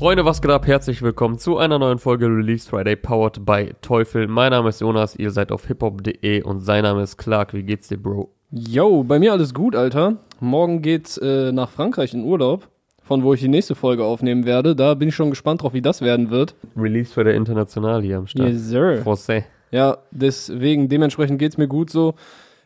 [0.00, 0.66] Freunde, was geht ab?
[0.66, 4.28] Herzlich willkommen zu einer neuen Folge Release Friday powered by Teufel.
[4.28, 7.52] Mein Name ist Jonas, ihr seid auf hiphop.de und sein Name ist Clark.
[7.52, 8.30] Wie geht's dir, Bro?
[8.50, 10.16] Yo, bei mir alles gut, Alter.
[10.40, 12.66] Morgen geht's äh, nach Frankreich in Urlaub,
[13.02, 14.74] von wo ich die nächste Folge aufnehmen werde.
[14.74, 16.54] Da bin ich schon gespannt drauf, wie das werden wird.
[16.78, 18.48] Release Friday International hier am Start.
[18.48, 19.02] Yes, sir.
[19.04, 19.42] Français.
[19.70, 22.14] Ja, deswegen, dementsprechend geht's mir gut so.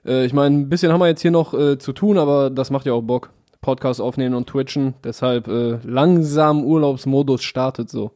[0.07, 2.71] Äh, ich meine, ein bisschen haben wir jetzt hier noch äh, zu tun, aber das
[2.71, 3.31] macht ja auch Bock.
[3.65, 4.93] Podcast aufnehmen und twitchen.
[5.03, 8.11] Deshalb äh, langsam Urlaubsmodus startet so.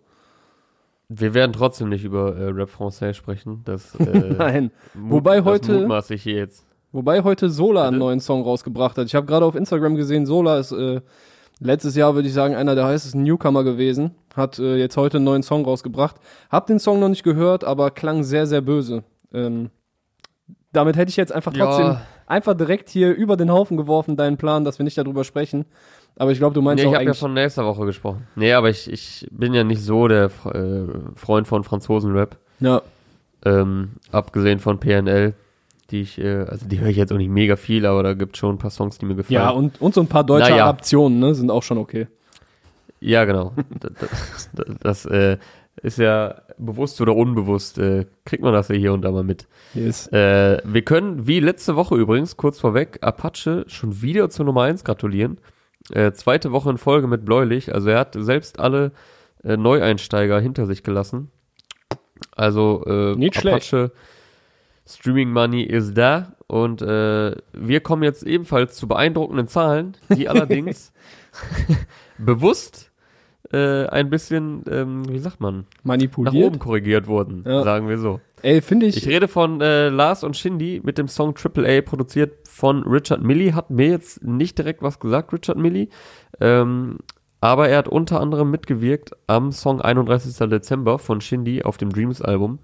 [1.08, 3.62] Wir werden trotzdem nicht über äh, Rap Français sprechen.
[3.64, 4.70] Das, äh, Nein.
[4.94, 6.64] mut- Wobei das heute- mutmaße ich hier jetzt.
[6.92, 9.06] Wobei heute Sola einen neuen Song rausgebracht hat.
[9.06, 11.00] Ich habe gerade auf Instagram gesehen, Sola ist äh,
[11.60, 14.12] letztes Jahr, würde ich sagen, einer der heißesten Newcomer gewesen.
[14.36, 16.16] Hat äh, jetzt heute einen neuen Song rausgebracht.
[16.50, 19.02] Hab den Song noch nicht gehört, aber klang sehr, sehr böse.
[19.32, 19.70] Ähm,
[20.72, 22.02] damit hätte ich jetzt einfach trotzdem Ja.
[22.28, 25.64] Einfach direkt hier über den Haufen geworfen, deinen Plan, dass wir nicht darüber sprechen.
[26.16, 27.20] Aber ich glaube, du meinst Nee, auch ich habe ja eigentlich.
[27.20, 28.26] von nächster Woche gesprochen.
[28.34, 32.36] Nee, aber ich, ich bin ja nicht so der äh, Freund von Franzosen-Rap.
[32.60, 32.82] ja,
[33.44, 35.34] Ähm, abgesehen von PNL,
[35.90, 38.36] die ich, äh, also die höre ich jetzt auch nicht mega viel, aber da gibt
[38.36, 39.34] schon ein paar Songs, die mir gefallen.
[39.40, 40.64] ja und, und so ein paar deutsche Naja.
[40.64, 42.08] Adaptionen ne, sind auch schon okay.
[43.00, 43.52] Ja, genau.
[43.80, 43.92] das
[44.52, 45.38] das, das äh,
[45.82, 49.46] ist ja bewusst oder unbewusst, äh, kriegt man das ja hier und da mal mit.
[49.74, 50.06] Yes.
[50.08, 54.84] Äh, wir können, wie letzte Woche übrigens, kurz vorweg, Apache schon wieder zur Nummer 1
[54.84, 55.38] gratulieren.
[55.92, 57.74] Äh, zweite Woche in Folge mit Bläulich.
[57.74, 58.92] Also er hat selbst alle
[59.44, 61.30] äh, Neueinsteiger hinter sich gelassen.
[62.34, 63.72] Also äh, Nicht schlecht.
[63.72, 63.92] Apache
[64.86, 70.92] Streaming Money ist da und äh, wir kommen jetzt ebenfalls zu beeindruckenden Zahlen, die allerdings
[72.18, 72.87] bewusst
[73.52, 76.46] äh, ein bisschen, ähm, wie sagt man, nach Manipuliert.
[76.46, 77.62] oben korrigiert wurden, Ja.
[77.62, 78.20] sagen wir so.
[78.42, 78.96] Ey, finde ich.
[78.96, 83.22] Ich rede von äh, Lars und Shindy mit dem Song Triple A, produziert von Richard
[83.22, 83.54] Millie.
[83.54, 85.88] Hat mir jetzt nicht direkt was gesagt, Richard Millie.
[86.40, 86.98] Ähm,
[87.40, 90.36] aber er hat unter anderem mitgewirkt am Song 31.
[90.48, 92.58] Dezember von Shindy auf dem Dreams-Album.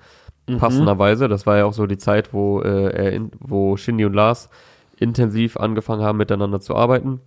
[0.49, 0.59] Mhm.
[0.59, 1.29] Passenderweise.
[1.29, 4.51] Das war ja auch so die Zeit, wo, äh, er in, wo Shindy und Lars
[4.99, 7.21] intensiv angefangen haben, miteinander zu arbeiten.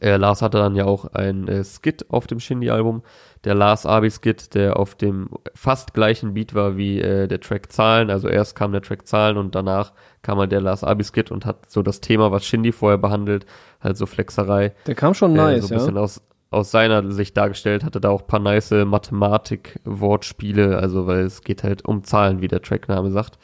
[0.00, 3.02] Äh, Lars hatte dann ja auch ein äh, Skit auf dem Shindy-Album,
[3.44, 8.10] der Lars Abi-Skit, der auf dem fast gleichen Beat war wie äh, der Track Zahlen.
[8.10, 11.70] Also erst kam der Track Zahlen und danach kam halt der Lars Abi-Skit und hat
[11.70, 13.46] so das Thema, was Shindy vorher behandelt,
[13.80, 16.02] halt so Flexerei, Der kam schon äh, nice, so ein bisschen ja.
[16.02, 21.42] aus, aus seiner Sicht dargestellt, hatte da auch ein paar nice Mathematik-Wortspiele, also weil es
[21.42, 23.38] geht halt um Zahlen, wie der Trackname sagt.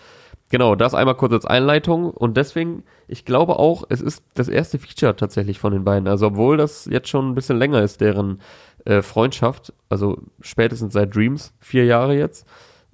[0.50, 4.78] Genau, das einmal kurz als Einleitung und deswegen, ich glaube auch, es ist das erste
[4.78, 6.08] Feature tatsächlich von den beiden.
[6.08, 8.40] Also obwohl das jetzt schon ein bisschen länger ist, deren
[8.84, 12.46] äh, Freundschaft, also spätestens seit Dreams, vier Jahre jetzt,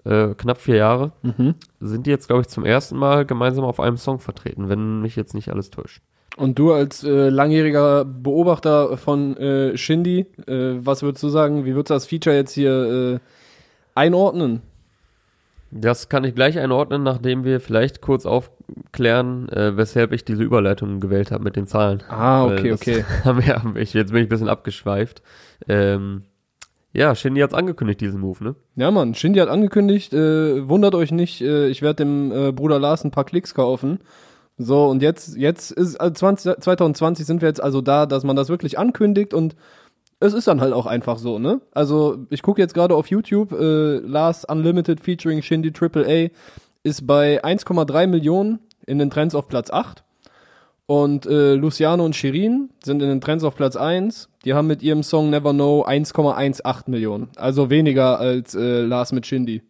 [0.05, 1.55] äh, knapp vier Jahre, Mhm.
[1.81, 5.17] sind die jetzt, glaube ich, zum ersten Mal gemeinsam auf einem Song vertreten, wenn mich
[5.17, 6.03] jetzt nicht alles täuscht.
[6.37, 11.75] Und du als äh, langjähriger Beobachter von äh, Shindy, äh, was würdest du sagen, wie
[11.75, 13.19] würdest du das Feature jetzt hier äh,
[13.95, 14.61] einordnen?
[15.71, 21.01] Das kann ich gleich einordnen, nachdem wir vielleicht kurz aufklären, äh, weshalb ich diese Überleitung
[21.01, 22.03] gewählt habe mit den Zahlen.
[22.09, 23.05] Ah, okay, okay.
[23.25, 25.23] Haben wir, haben ich, jetzt bin ich ein bisschen abgeschweift.
[25.69, 26.23] Ähm,
[26.93, 28.55] ja, Shindy hat's angekündigt, diesen Move, ne?
[28.77, 32.79] Ja, Mann, Shindy hat angekündigt, äh, wundert euch nicht, äh, ich werde dem äh, Bruder
[32.79, 33.99] Lars ein paar Klicks kaufen.
[34.57, 38.37] So, und jetzt, jetzt ist äh, 20, 2020 sind wir jetzt also da, dass man
[38.37, 39.57] das wirklich ankündigt und
[40.21, 41.61] es ist dann halt auch einfach so, ne?
[41.73, 46.31] Also, ich gucke jetzt gerade auf YouTube, äh, Lars Unlimited featuring Shindy AAA
[46.83, 50.05] ist bei 1,3 Millionen in den Trends auf Platz 8.
[50.87, 54.29] Und äh, Luciano und Shirin sind in den Trends auf Platz 1.
[54.45, 57.29] Die haben mit ihrem Song Never Know 1,18 Millionen.
[57.35, 59.63] Also weniger als äh, Lars mit Shindy.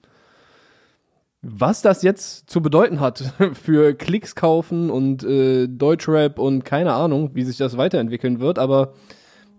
[1.40, 7.30] Was das jetzt zu bedeuten hat für Klicks kaufen und äh, Deutschrap und keine Ahnung,
[7.32, 8.92] wie sich das weiterentwickeln wird, aber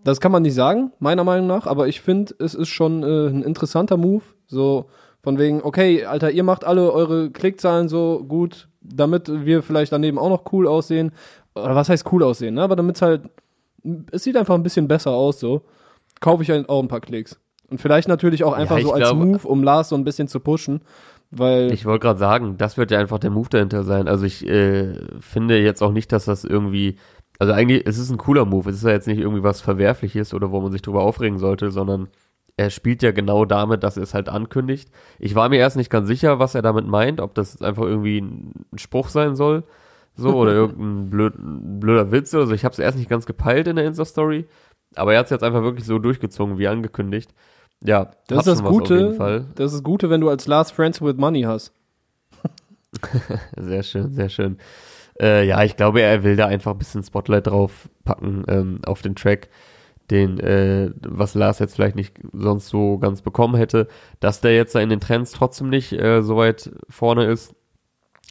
[0.08, 1.68] das kann man nicht sagen, meiner Meinung nach.
[1.68, 4.24] Aber ich finde, es ist schon äh, ein interessanter Move.
[4.48, 4.86] So
[5.24, 10.18] von wegen, okay, Alter, ihr macht alle eure Klickzahlen so gut, damit wir vielleicht daneben
[10.20, 11.12] auch noch cool aussehen.
[11.56, 12.62] Oder was heißt cool aussehen, ne?
[12.62, 13.22] Aber damit es halt,
[14.12, 15.62] es sieht einfach ein bisschen besser aus, so.
[16.20, 17.40] Kaufe ich halt auch ein paar Klicks.
[17.70, 20.28] Und vielleicht natürlich auch einfach ich so als glaube- Move, um Lars so ein bisschen
[20.28, 20.82] zu pushen.
[21.30, 24.08] Weil, Ich wollte gerade sagen, das wird ja einfach der Move dahinter sein.
[24.08, 26.96] Also ich äh, finde jetzt auch nicht, dass das irgendwie,
[27.40, 28.70] also eigentlich, es ist ein cooler Move.
[28.70, 31.72] Es ist ja jetzt nicht irgendwie was Verwerfliches oder wo man sich drüber aufregen sollte,
[31.72, 32.08] sondern
[32.58, 34.90] er spielt ja genau damit, dass er es halt ankündigt.
[35.20, 38.20] Ich war mir erst nicht ganz sicher, was er damit meint, ob das einfach irgendwie
[38.20, 39.64] ein Spruch sein soll,
[40.16, 42.54] so oder irgendein blöd, blöder Witz oder so.
[42.54, 44.46] Ich habe es erst nicht ganz gepeilt in der Insta-Story,
[44.96, 47.32] aber er hat es jetzt einfach wirklich so durchgezogen, wie angekündigt.
[47.84, 49.46] Ja, das ist das Gute, Fall.
[49.54, 51.72] das ist das Gute, wenn du als Last Friends with Money hast.
[53.58, 54.58] Sehr schön, sehr schön.
[55.20, 59.02] Äh, ja, ich glaube, er will da einfach ein bisschen Spotlight drauf packen ähm, auf
[59.02, 59.50] den Track.
[60.12, 63.88] den, äh, was Lars jetzt vielleicht nicht sonst so ganz bekommen hätte,
[64.20, 67.54] dass der jetzt in den Trends trotzdem nicht äh, so weit vorne ist.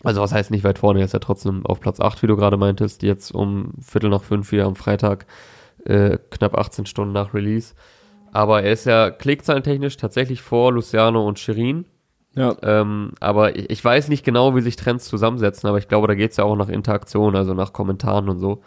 [0.04, 2.36] Also was heißt nicht weit vorne, er ist ja trotzdem auf Platz 8, wie du
[2.36, 5.26] gerade meintest, jetzt um Viertel nach fünf hier am Freitag,
[5.84, 7.74] äh, knapp 18 Stunden nach Release.
[8.32, 11.86] Aber er ist ja klickzahlentechnisch tatsächlich vor Luciano und Shirin.
[12.36, 12.54] Ja.
[12.62, 16.14] Ähm, aber ich, ich weiß nicht genau, wie sich Trends zusammensetzen, aber ich glaube, da
[16.14, 18.60] geht's ja auch nach Interaktion, also nach Kommentaren und so.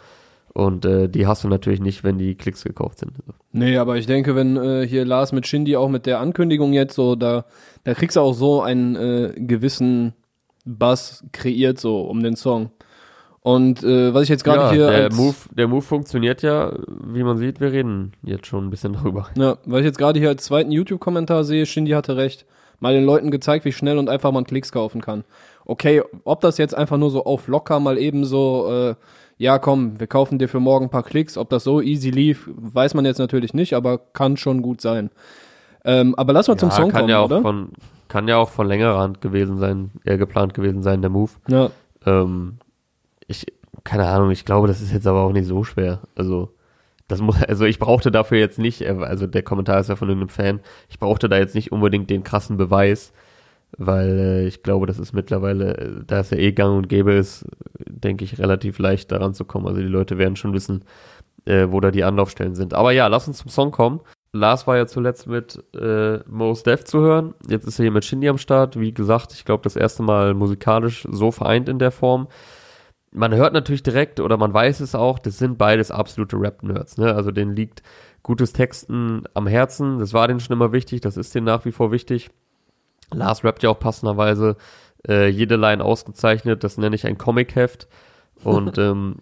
[0.52, 3.12] Und äh, die hast du natürlich nicht, wenn die Klicks gekauft sind.
[3.52, 6.94] Nee, aber ich denke, wenn äh, hier Lars mit Shindy auch mit der Ankündigung jetzt
[6.96, 7.44] so, da,
[7.84, 10.12] da kriegst du auch so einen äh, gewissen
[10.64, 12.70] Buzz kreiert, so um den Song.
[13.42, 14.86] Und äh, was ich jetzt gerade ja, hier.
[14.90, 16.72] der als- Move, der Move funktioniert ja,
[17.04, 19.28] wie man sieht, wir reden jetzt schon ein bisschen darüber.
[19.36, 22.44] Ja, weil ich jetzt gerade hier als zweiten YouTube-Kommentar sehe, Shindy hatte recht.
[22.80, 25.24] Mal den Leuten gezeigt, wie schnell und einfach man Klicks kaufen kann.
[25.64, 28.94] Okay, ob das jetzt einfach nur so auf locker mal eben so, äh,
[29.38, 32.48] ja komm, wir kaufen dir für morgen ein paar Klicks, ob das so easy lief,
[32.56, 35.10] weiß man jetzt natürlich nicht, aber kann schon gut sein.
[35.84, 37.42] Ähm, aber lass mal zum Song kann kommen, ja auch oder?
[37.42, 37.70] von
[38.08, 41.30] kann ja auch von längerer Hand gewesen sein, eher geplant gewesen sein, der Move.
[41.48, 41.70] ja.
[42.04, 42.58] Ähm,
[43.28, 43.46] ich,
[43.84, 46.00] keine Ahnung, ich glaube, das ist jetzt aber auch nicht so schwer.
[46.16, 46.52] Also,
[47.10, 50.08] das muss, also ich brauchte dafür jetzt nicht, äh, also der Kommentar ist ja von
[50.08, 53.12] irgendeinem Fan, ich brauchte da jetzt nicht unbedingt den krassen Beweis,
[53.76, 57.12] weil äh, ich glaube, das ist mittlerweile, äh, da es ja eh gang und gäbe
[57.12, 57.44] ist,
[57.88, 59.66] denke ich, relativ leicht daran zu kommen.
[59.66, 60.84] Also die Leute werden schon wissen,
[61.44, 62.74] äh, wo da die Anlaufstellen sind.
[62.74, 64.00] Aber ja, lass uns zum Song kommen.
[64.32, 67.34] Lars war ja zuletzt mit äh, Mos Def zu hören.
[67.48, 68.78] Jetzt ist er hier mit Shindy am Start.
[68.78, 72.28] Wie gesagt, ich glaube, das erste Mal musikalisch so vereint in der Form.
[73.12, 76.96] Man hört natürlich direkt oder man weiß es auch, das sind beides absolute Rap-Nerds.
[76.98, 77.12] Ne?
[77.14, 77.82] Also denen liegt
[78.22, 79.98] gutes Texten am Herzen.
[79.98, 82.30] Das war denen schon immer wichtig, das ist denen nach wie vor wichtig.
[83.12, 84.56] Lars rappt ja auch passenderweise
[85.08, 86.62] äh, jede Line ausgezeichnet.
[86.62, 87.88] Das nenne ich ein Comic-Heft.
[88.44, 89.16] Und ähm,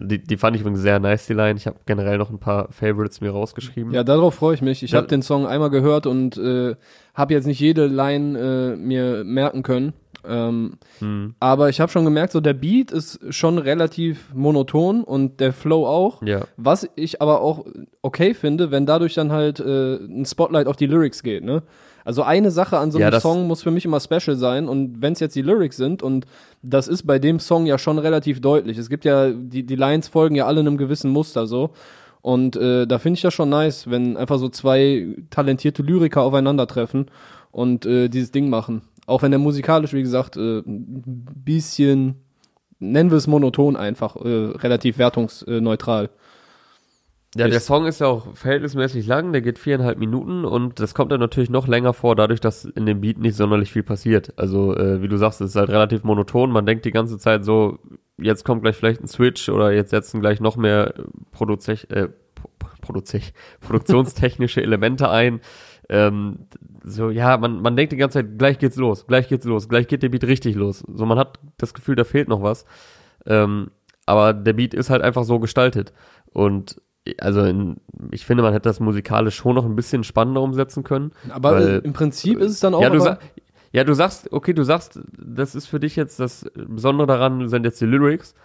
[0.00, 1.56] die, die fand ich übrigens sehr nice, die Line.
[1.56, 3.92] Ich habe generell noch ein paar Favorites mir rausgeschrieben.
[3.92, 4.82] Ja, darauf freue ich mich.
[4.84, 4.98] Ich Ja.
[4.98, 6.76] habe den Song einmal gehört und äh,
[7.14, 9.92] habe jetzt nicht jede Line äh, mir merken können.
[10.28, 15.40] Ähm, Hm, aber ich habe schon gemerkt, so der Beat ist schon relativ monoton und
[15.40, 16.22] der Flow auch.
[16.22, 16.42] ja.
[16.56, 17.64] Was ich aber auch
[18.02, 21.62] okay finde, wenn dadurch dann halt äh, ein Spotlight auf die Lyrics geht, ne?
[22.06, 24.68] Also eine Sache an so Ja, einem das- Song muss für mich immer special sein
[24.68, 26.26] und wenn es jetzt die Lyrics sind und
[26.62, 28.76] das ist bei dem Song ja schon relativ deutlich.
[28.76, 31.70] Es gibt ja, die, die Lines folgen ja alle einem gewissen Muster so.
[32.20, 37.10] Und äh, da finde ich das schon nice, wenn einfach so zwei talentierte Lyriker aufeinandertreffen
[37.52, 38.80] und äh, dieses Ding machen.
[39.06, 42.16] Auch wenn der musikalisch, wie gesagt, äh, ein bisschen,
[42.78, 46.10] nennen wir es monoton einfach, äh, relativ wertungsneutral.
[47.36, 51.10] Ja, der Song ist ja auch verhältnismäßig lang, der geht viereinhalb Minuten und das kommt
[51.10, 54.32] dann natürlich noch länger vor, dadurch, dass in dem Beat nicht sonderlich viel passiert.
[54.36, 56.52] Also, äh, wie du sagst, es ist halt relativ monoton.
[56.52, 57.80] Man denkt die ganze Zeit so,
[58.18, 60.94] jetzt kommt gleich vielleicht ein Switch oder jetzt setzen gleich noch mehr
[61.32, 65.40] Produzech, äh, Pro- Produzech, produktionstechnische Elemente ein.
[65.88, 66.46] Ähm,
[66.84, 69.86] so, ja, man, man denkt die ganze Zeit, gleich geht's los, gleich geht's los, gleich
[69.86, 70.82] geht der Beat richtig los.
[70.92, 72.64] So, man hat das Gefühl, da fehlt noch was.
[73.26, 73.70] Ähm,
[74.06, 75.92] aber der Beat ist halt einfach so gestaltet.
[76.32, 76.80] Und
[77.18, 77.76] also in,
[78.10, 81.12] ich finde, man hätte das musikalisch schon noch ein bisschen spannender umsetzen können.
[81.30, 82.82] Aber Weil- im Prinzip ist es dann auch.
[82.82, 83.18] ja, du
[83.72, 87.64] ja, du sagst, okay, du sagst, das ist für dich jetzt das Besondere daran, sind
[87.64, 88.36] jetzt die Lyrics.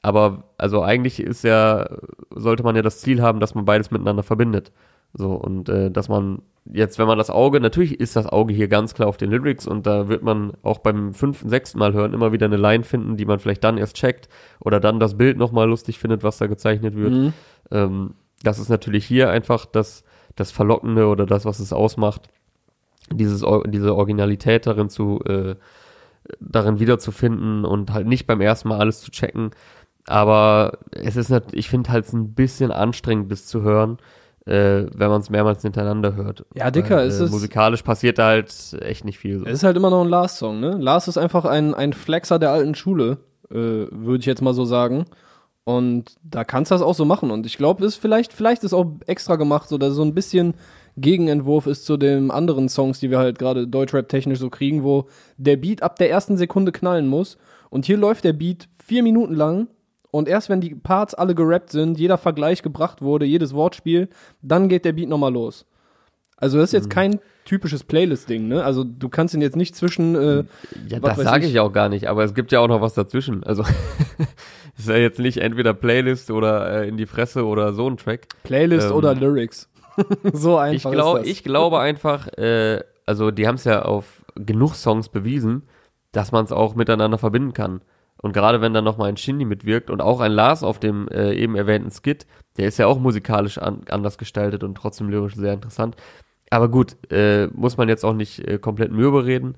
[0.00, 1.90] Aber also eigentlich ist ja,
[2.34, 4.72] sollte man ja das Ziel haben, dass man beides miteinander verbindet.
[5.14, 8.68] So, und äh, dass man jetzt, wenn man das Auge, natürlich ist das Auge hier
[8.68, 12.14] ganz klar auf den Lyrics und da wird man auch beim fünften, sechsten Mal hören
[12.14, 14.28] immer wieder eine Line finden, die man vielleicht dann erst checkt
[14.60, 17.12] oder dann das Bild nochmal lustig findet, was da gezeichnet wird.
[17.12, 17.32] Mhm.
[17.70, 20.04] Ähm, das ist natürlich hier einfach das,
[20.36, 22.28] das Verlockende oder das, was es ausmacht,
[23.10, 25.56] dieses, diese Originalität darin zu, äh,
[26.40, 29.50] darin wiederzufinden und halt nicht beim ersten Mal alles zu checken.
[30.06, 33.98] Aber es ist nicht, ich finde halt ein bisschen anstrengend, das zu hören,
[34.46, 36.44] äh, wenn man es mehrmals hintereinander hört.
[36.54, 39.38] Ja, Dicker, Weil, es äh, ist- Musikalisch passiert da halt echt nicht viel.
[39.38, 39.46] So.
[39.46, 40.76] Es ist halt immer noch ein Lars-Song, ne?
[40.78, 43.18] Lars ist einfach ein, ein Flexer der alten Schule,
[43.50, 45.04] äh, würde ich jetzt mal so sagen.
[45.64, 47.30] Und da kannst du das auch so machen.
[47.30, 50.54] Und ich glaube, ist vielleicht, vielleicht ist auch extra gemacht, so dass so ein bisschen
[50.96, 55.06] Gegenentwurf ist zu den anderen Songs, die wir halt gerade Deutschrap-technisch so kriegen, wo
[55.36, 57.38] der Beat ab der ersten Sekunde knallen muss.
[57.70, 59.68] Und hier läuft der Beat vier Minuten lang.
[60.12, 64.08] Und erst wenn die Parts alle gerappt sind, jeder Vergleich gebracht wurde, jedes Wortspiel,
[64.42, 65.66] dann geht der Beat nochmal los.
[66.36, 66.76] Also das ist Mhm.
[66.84, 68.62] jetzt kein typisches Playlist-Ding, ne?
[68.62, 70.44] Also du kannst ihn jetzt nicht zwischen äh,
[70.88, 71.52] Ja, das sage ich.
[71.52, 73.42] ich auch gar nicht, aber es gibt ja auch noch was dazwischen.
[73.42, 73.64] Also
[74.78, 78.26] ist ja jetzt nicht entweder Playlist oder äh, in die Fresse oder so ein Track.
[78.44, 79.68] Playlist Ähm, oder Lyrics.
[80.32, 81.28] so Ich, einfach glaub, ist das.
[81.30, 85.62] ich glaube einfach, äh, also die haben es ja auf genug Songs bewiesen,
[86.12, 87.80] dass man es auch miteinander verbinden kann.
[88.22, 91.34] Und gerade wenn dann nochmal ein Shindy mitwirkt und auch ein Lars auf dem äh,
[91.34, 92.26] eben erwähnten Skit,
[92.56, 95.96] der ist ja auch musikalisch an, anders gestaltet und trotzdem lyrisch sehr interessant.
[96.48, 99.56] Aber gut, äh, muss man jetzt auch nicht äh, komplett mürbe reden.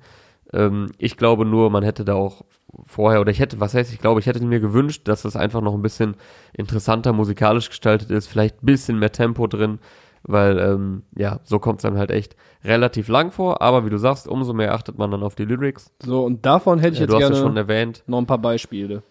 [0.51, 2.43] Ähm, ich glaube nur, man hätte da auch
[2.85, 5.61] vorher, oder ich hätte, was heißt, ich glaube, ich hätte mir gewünscht, dass das einfach
[5.61, 6.15] noch ein bisschen
[6.53, 9.79] interessanter musikalisch gestaltet ist, vielleicht ein bisschen mehr Tempo drin,
[10.27, 13.97] weil, ähm, ja, so kommt es dann halt echt relativ lang vor, aber wie du
[13.97, 15.91] sagst, umso mehr achtet man dann auf die Lyrics.
[16.03, 18.03] So, und davon hätte ich Äh, jetzt du hast gerne schon erwähnt.
[18.07, 19.03] noch ein paar Beispiele.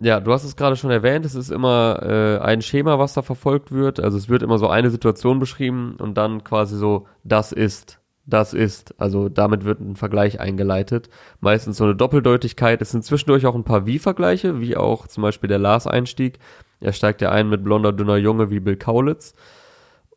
[0.00, 3.22] Ja, du hast es gerade schon erwähnt, es ist immer äh, ein Schema, was da
[3.22, 3.98] verfolgt wird.
[3.98, 8.54] Also es wird immer so eine Situation beschrieben und dann quasi so, das ist, das
[8.54, 8.94] ist.
[9.00, 11.08] Also damit wird ein Vergleich eingeleitet.
[11.40, 12.80] Meistens so eine Doppeldeutigkeit.
[12.80, 16.38] Es sind zwischendurch auch ein paar Wie-Vergleiche, wie auch zum Beispiel der Lars-Einstieg.
[16.80, 19.34] Er steigt ja ein mit blonder, dünner Junge wie Bill Kaulitz.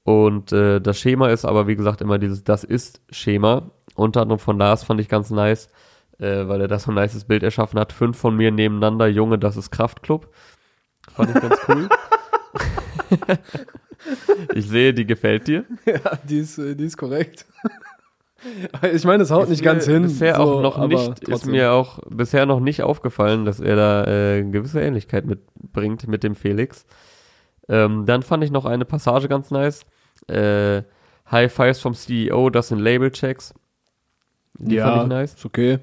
[0.03, 3.71] Und äh, das Schema ist aber, wie gesagt, immer dieses Das ist-Schema.
[3.95, 5.69] Unter anderem von Lars fand ich ganz nice,
[6.17, 7.93] äh, weil er das so ein nices Bild erschaffen hat.
[7.93, 10.33] Fünf von mir nebeneinander, Junge, das ist Kraftclub.
[11.13, 11.89] Fand ich ganz cool.
[14.55, 15.65] ich sehe, die gefällt dir.
[15.85, 17.45] Ja, die ist, äh, die ist korrekt.
[18.93, 20.03] ich meine, es haut nicht Ist ganz mir hin.
[20.03, 24.03] Bisher so, auch noch nicht, ist mir auch bisher noch nicht aufgefallen, dass er da
[24.05, 26.85] äh, eine gewisse Ähnlichkeit mitbringt mit dem Felix.
[27.71, 29.85] Ähm, dann fand ich noch eine Passage ganz nice.
[30.27, 30.83] Äh,
[31.31, 33.53] High Fives vom CEO, das sind Label-Checks.
[34.59, 35.33] Die ja, fand ich nice.
[35.35, 35.79] ist okay.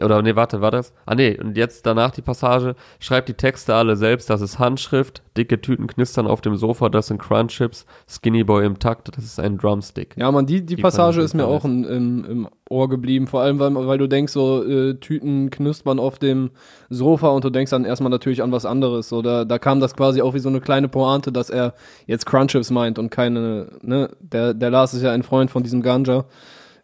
[0.00, 0.92] Oder nee, warte, war das?
[1.04, 5.20] Ah nee, und jetzt danach die Passage, schreibt die Texte alle selbst, das ist Handschrift,
[5.36, 9.40] dicke Tüten knistern auf dem Sofa, das sind Crunchips, Skinny Boy im Takt, das ist
[9.40, 10.14] ein Drumstick.
[10.16, 13.26] Ja, man, die, die, Die Passage ist mir auch in, im, im Ohr geblieben.
[13.26, 16.50] Vor allem, weil, weil du denkst, so äh, Tüten knuspern auf dem
[16.88, 19.08] Sofa und du denkst dann erstmal natürlich an was anderes.
[19.08, 21.74] So, da, da kam das quasi auch wie so eine kleine Pointe, dass er
[22.06, 25.82] jetzt Crunchips meint und keine, ne, der, der Lars ist ja ein Freund von diesem
[25.82, 26.26] Ganja,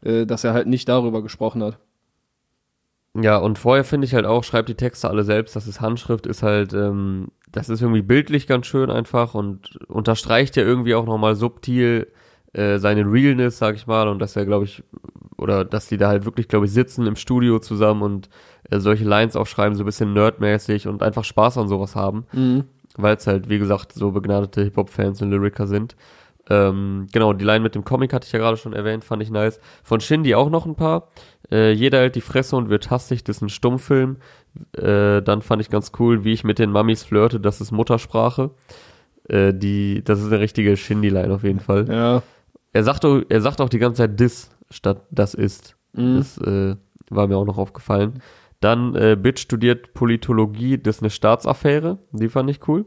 [0.02, 1.78] äh, dass er halt nicht darüber gesprochen hat.
[3.22, 6.26] Ja, und vorher finde ich halt auch, schreibt die Texte alle selbst, das ist Handschrift,
[6.26, 11.06] ist halt, ähm, das ist irgendwie bildlich ganz schön einfach und unterstreicht ja irgendwie auch
[11.06, 12.08] nochmal subtil
[12.52, 14.82] äh, seine Realness, sag ich mal, und dass er, glaube ich,
[15.38, 18.28] oder dass die da halt wirklich, glaube ich, sitzen im Studio zusammen und
[18.70, 22.64] äh, solche Lines aufschreiben, so ein bisschen nerdmäßig und einfach Spaß an sowas haben, Mhm.
[22.96, 25.96] weil es halt, wie gesagt, so begnadete Hip-Hop-Fans und Lyriker sind.
[26.48, 29.30] Ähm, genau, die Line mit dem Comic hatte ich ja gerade schon erwähnt, fand ich
[29.30, 29.58] nice.
[29.82, 31.08] Von Shindy auch noch ein paar.
[31.50, 34.16] Äh, jeder hält die Fresse und wird hastig, das ist ein Stummfilm.
[34.72, 38.50] Äh, dann fand ich ganz cool, wie ich mit den Mummies flirte, das ist Muttersprache.
[39.28, 41.88] Äh, die, das ist eine richtige Shindy-Line auf jeden Fall.
[41.88, 42.22] Ja.
[42.72, 45.76] Er sagt, auch, er sagt auch die ganze Zeit dis statt das ist.
[45.92, 46.16] Mhm.
[46.18, 46.76] Das äh,
[47.10, 48.22] war mir auch noch aufgefallen.
[48.60, 51.98] Dann äh, Bitch studiert Politologie, das ist eine Staatsaffäre.
[52.12, 52.86] Die fand ich cool.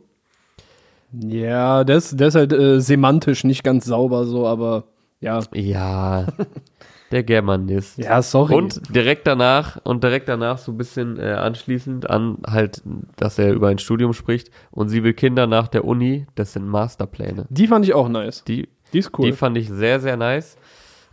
[1.12, 4.86] Ja, das, das ist halt äh, semantisch nicht ganz sauber so, aber
[5.20, 5.42] ja.
[5.54, 6.28] Ja,
[7.12, 7.98] der Germanist.
[7.98, 8.56] Ja, sorry.
[8.56, 12.82] Und direkt danach, und direkt danach so ein bisschen äh, anschließend an halt,
[13.18, 16.68] dass er über ein Studium spricht und sie will Kinder nach der Uni, das sind
[16.68, 17.46] Masterpläne.
[17.50, 18.44] die fand ich auch nice.
[18.46, 19.26] Die, Die ist cool.
[19.28, 20.58] die fand ich sehr, sehr nice.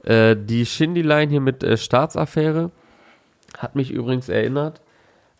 [0.04, 2.70] Äh, die Shindy-Line hier mit äh, Staatsaffäre
[3.58, 4.80] hat mich übrigens erinnert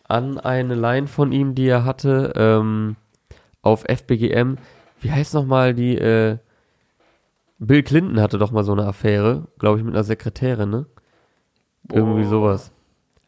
[0.07, 2.95] an eine Line von ihm, die er hatte ähm,
[3.61, 4.57] auf FBGM.
[5.01, 6.37] Wie heißt nochmal die, äh,
[7.59, 10.85] Bill Clinton hatte doch mal so eine Affäre, glaube ich, mit einer Sekretärin, ne?
[11.91, 12.29] Irgendwie Boah.
[12.29, 12.71] sowas.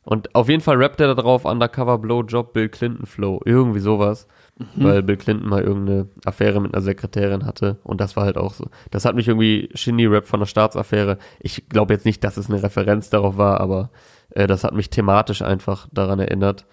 [0.03, 3.41] Und auf jeden Fall rappt er da drauf, Undercover Blowjob Bill Clinton Flow.
[3.45, 4.27] Irgendwie sowas.
[4.75, 7.77] Weil Bill Clinton mal irgendeine Affäre mit einer Sekretärin hatte.
[7.83, 8.65] Und das war halt auch so.
[8.91, 11.17] Das hat mich irgendwie Shindy-Rap von der Staatsaffäre.
[11.39, 13.89] Ich glaube jetzt nicht, dass es eine Referenz darauf war, aber
[14.31, 16.65] äh, das hat mich thematisch einfach daran erinnert.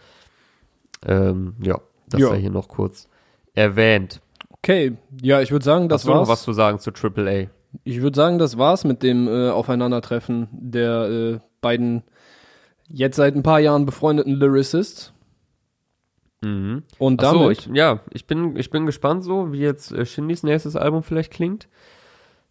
[1.04, 2.28] Ähm, ja, das Ja.
[2.30, 3.08] sei hier noch kurz
[3.54, 4.20] erwähnt.
[4.66, 6.28] Okay, ja, ich würde sagen, das Hast du noch war's.
[6.28, 7.46] was zu sagen zu AAA?
[7.84, 12.02] Ich würde sagen, das war's mit dem äh, Aufeinandertreffen der äh, beiden
[12.88, 15.12] jetzt seit ein paar Jahren befreundeten Lyricists.
[16.42, 16.82] Mhm.
[16.98, 20.04] Und Ach so, damit, ich, ja, ich bin, ich bin gespannt so, wie jetzt äh,
[20.04, 21.68] Shindys nächstes Album vielleicht klingt.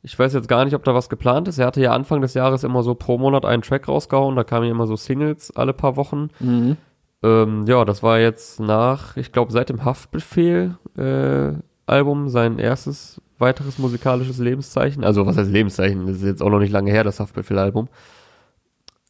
[0.02, 1.58] Ich weiß jetzt gar nicht, ob da was geplant ist.
[1.58, 4.38] Er hatte ja Anfang des Jahres immer so pro Monat einen Track rausgehauen.
[4.38, 6.30] Da kamen ja immer so Singles alle paar Wochen.
[6.40, 6.78] mhm.
[7.24, 11.54] Ähm, ja, das war jetzt nach, ich glaube, seit dem Haftbefehl äh,
[11.86, 15.04] Album sein erstes weiteres musikalisches Lebenszeichen.
[15.04, 16.08] Also was heißt Lebenszeichen?
[16.08, 17.90] Das ist jetzt auch noch nicht lange her, das Haftbefehl-Album.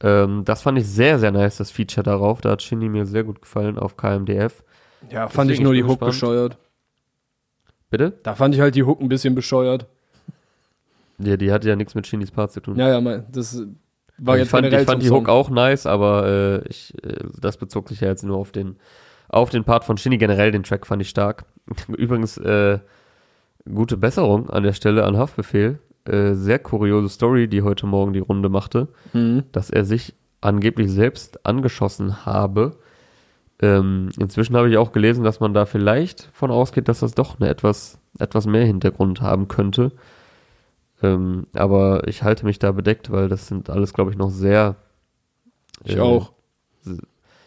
[0.01, 2.41] Ähm, das fand ich sehr, sehr nice, das Feature darauf.
[2.41, 4.63] Da hat Shindy mir sehr gut gefallen auf KMDF.
[5.10, 6.12] ja, fand ich Deswegen, nur ich die bin Hook gespannt.
[6.12, 6.58] bescheuert.
[7.89, 8.13] Bitte?
[8.24, 9.86] Da fand ich halt die Hook ein bisschen bescheuert.
[11.17, 12.75] Ja, die hatte ja nichts mit Shindys Part zu tun.
[12.77, 13.55] Ja, ja, mein, das
[14.17, 16.27] war Also jetzt ich fand, ich fand die Hook auch nice, aber
[16.63, 18.75] äh, ich, äh, das bezog sich ja jetzt nur auf den,
[19.36, 20.18] auf den Part von Shindy.
[20.18, 21.46] Generell den Track fand ich stark.
[21.89, 22.80] Übrigens, äh,
[23.72, 25.80] gute Besserung an der Stelle an Haftbefehl.
[26.08, 29.44] Äh, sehr kuriose Story, die heute Morgen die Runde machte, Mhm.
[29.51, 32.77] dass er sich angeblich selbst angeschossen habe
[33.62, 37.39] Ähm, inzwischen habe ich auch gelesen, dass man da vielleicht von ausgeht, dass das doch
[37.39, 39.94] eine etwas, etwas mehr Hintergrund haben könnte.
[41.01, 44.75] Ähm, aber ich halte mich da bedeckt, weil das sind alles, glaube ich, noch sehr.
[45.86, 46.34] Ich äh, auch.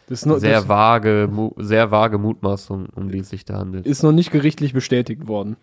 [0.08, 3.86] Das ist noch, sehr das vage, sehr vage Mutmaßungen, um die es sich da handelt.
[3.86, 5.56] ist noch nicht gerichtlich bestätigt worden.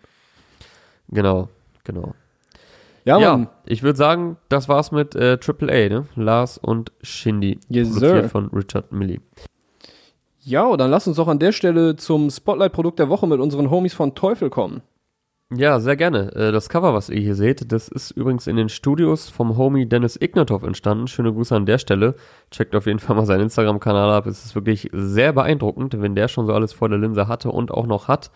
[1.08, 1.48] Genau,
[1.84, 2.14] genau.
[3.04, 6.06] Ja, Ja, ich würde sagen, das war's mit äh, AAA, ne?
[6.16, 7.58] Lars und Shindy.
[7.68, 8.28] Yes, produziert sir.
[8.28, 9.20] von Richard Millie.
[10.40, 13.94] Ja, dann lass uns doch an der Stelle zum Spotlight-Produkt der Woche mit unseren Homies
[13.94, 14.82] von Teufel kommen.
[15.54, 16.32] Ja, sehr gerne.
[16.34, 19.86] Äh, Das Cover, was ihr hier seht, das ist übrigens in den Studios vom Homie
[19.86, 21.06] Dennis Ignatov entstanden.
[21.06, 22.16] Schöne Grüße an der Stelle.
[22.50, 24.26] Checkt auf jeden Fall mal seinen Instagram-Kanal ab.
[24.26, 27.70] Es ist wirklich sehr beeindruckend, wenn der schon so alles vor der Linse hatte und
[27.70, 28.32] auch noch hat.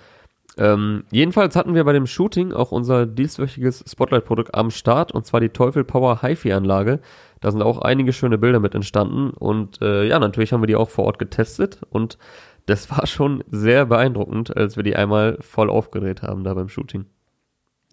[0.59, 5.41] Ähm, jedenfalls hatten wir bei dem Shooting auch unser dieswöchiges Spotlight-Produkt am Start und zwar
[5.41, 7.01] die Teufel Power HiFi-Anlage.
[7.41, 10.77] Da sind auch einige schöne Bilder mit entstanden und äh, ja, natürlich haben wir die
[10.77, 12.19] auch vor Ort getestet und
[12.67, 17.07] das war schon sehr beeindruckend, als wir die einmal voll aufgedreht haben da beim Shooting.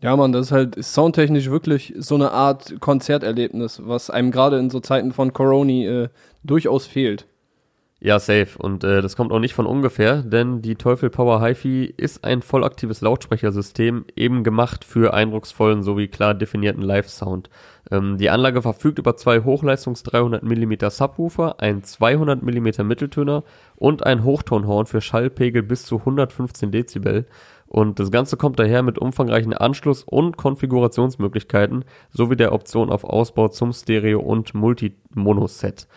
[0.02, 4.70] Ja, Mann, das ist halt soundtechnisch wirklich so eine Art Konzerterlebnis, was einem gerade in
[4.70, 6.10] so Zeiten von Corona äh,
[6.44, 7.26] durchaus fehlt.
[8.00, 8.60] Ja, safe.
[8.60, 12.44] Und äh, das kommt auch nicht von ungefähr, denn die Teufel Power HiFi ist ein
[12.44, 17.50] vollaktives Lautsprechersystem, eben gemacht für eindrucksvollen sowie klar definierten Live-Sound.
[17.90, 23.44] Ähm, die Anlage verfügt über zwei Hochleistungs 300 mm Subwoofer, ein 200 mm Mitteltöner
[23.76, 27.26] und ein Hochtonhorn für Schallpegel bis zu 115 Dezibel.
[27.66, 33.48] Und das Ganze kommt daher mit umfangreichen Anschluss- und Konfigurationsmöglichkeiten sowie der Option auf Ausbau
[33.48, 35.88] zum Stereo- und Multi-Mono-Set.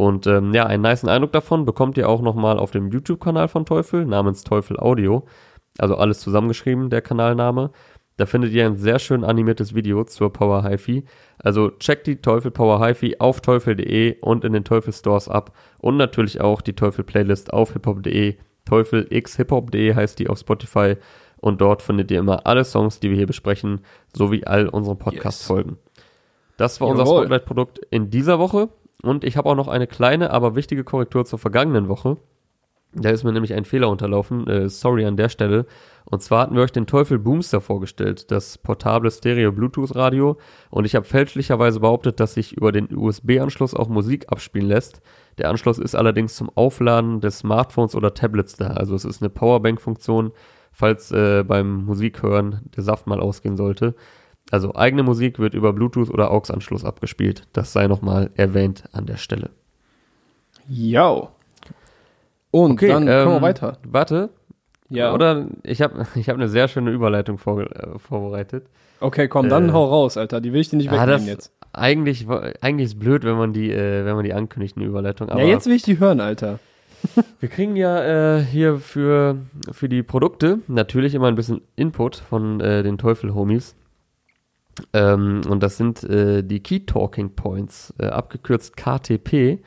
[0.00, 3.66] Und ähm, ja, einen niceen Eindruck davon bekommt ihr auch nochmal auf dem YouTube-Kanal von
[3.66, 5.26] Teufel namens Teufel Audio.
[5.76, 7.70] Also alles zusammengeschrieben, der Kanalname.
[8.16, 11.04] Da findet ihr ein sehr schön animiertes Video zur Power HiFi.
[11.36, 15.54] Also checkt die Teufel Power HiFi auf teufel.de und in den Teufel Stores ab.
[15.82, 18.38] Und natürlich auch die Teufel Playlist auf hiphop.de.
[18.64, 20.96] Teufel x hiphop.de heißt die auf Spotify.
[21.42, 23.82] Und dort findet ihr immer alle Songs, die wir hier besprechen,
[24.16, 25.76] sowie all unsere Podcast-Folgen.
[26.56, 27.18] Das war unser Jawohl.
[27.24, 28.70] Spotlight-Produkt in dieser Woche.
[29.02, 32.18] Und ich habe auch noch eine kleine, aber wichtige Korrektur zur vergangenen Woche.
[32.92, 34.46] Da ist mir nämlich ein Fehler unterlaufen.
[34.48, 35.66] Äh, sorry an der Stelle.
[36.04, 40.38] Und zwar hatten wir euch den Teufel Boomster vorgestellt, das portable Stereo-Bluetooth-Radio.
[40.70, 45.00] Und ich habe fälschlicherweise behauptet, dass sich über den USB-Anschluss auch Musik abspielen lässt.
[45.38, 48.68] Der Anschluss ist allerdings zum Aufladen des Smartphones oder Tablets da.
[48.68, 50.32] Also es ist eine Powerbank-Funktion,
[50.72, 53.94] falls äh, beim Musikhören der Saft mal ausgehen sollte.
[54.50, 57.44] Also eigene Musik wird über Bluetooth oder AUX-Anschluss abgespielt.
[57.52, 59.50] Das sei nochmal erwähnt an der Stelle.
[60.68, 61.28] Ja.
[62.50, 63.78] Und dann kommen wir ähm, weiter.
[63.86, 64.30] Warte,
[64.88, 65.14] Ja.
[65.14, 68.66] Oder ich habe ich hab eine sehr schöne Überleitung vor, äh, vorbereitet.
[69.00, 70.40] Okay, komm, dann Äh, hau raus, Alter.
[70.40, 71.52] Die will ich dir nicht Ah, wegnehmen jetzt.
[71.72, 72.26] Eigentlich,
[72.60, 75.28] eigentlich ist blöd, wenn man die, äh, wenn man die ankündigt, eine Überleitung.
[75.28, 76.58] Aber Ja, jetzt will ich die hören, Alter.
[77.40, 79.36] wir kriegen ja äh, hier für,
[79.70, 83.74] für die Produkte natürlich immer ein bisschen Input von äh, den Teufel-Homies.
[84.92, 89.58] Ähm, und das sind äh, die Key Talking Points, äh, abgekürzt KTP.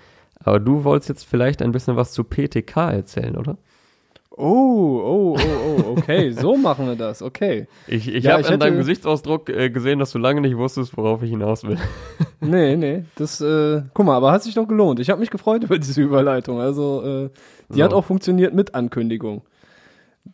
[0.44, 3.58] Aber du wolltest jetzt vielleicht ein bisschen was zu PTK erzählen, oder?
[4.36, 6.32] Oh, oh, oh, oh, okay.
[6.32, 7.68] so machen wir das, okay.
[7.86, 11.22] Ich, ich Ja, habe an deinem Gesichtsausdruck äh, gesehen, dass du lange nicht wusstest, worauf
[11.22, 11.78] ich hinaus will.
[12.42, 15.00] Nee, nee, das, äh, guck mal, aber hat sich doch gelohnt.
[15.00, 16.60] Ich habe mich gefreut über diese Überleitung.
[16.60, 17.30] Also, äh,
[17.70, 17.84] die So.
[17.84, 19.44] hat auch funktioniert mit Ankündigung.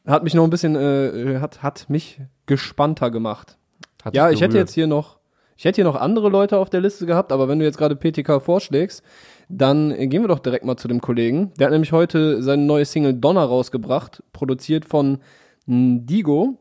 [0.07, 3.58] Hat mich noch ein bisschen, äh, hat, hat mich gespannter gemacht.
[4.03, 5.19] Hat Ja, ich hätte jetzt hier noch,
[5.57, 7.95] ich hätte hier noch andere Leute auf der Liste gehabt, aber wenn du jetzt gerade
[7.95, 9.03] PTK vorschlägst,
[9.49, 11.51] dann gehen wir doch direkt mal zu dem Kollegen.
[11.59, 15.19] Der hat nämlich heute seine neue Single Donner rausgebracht, produziert von
[15.65, 16.57] Digo.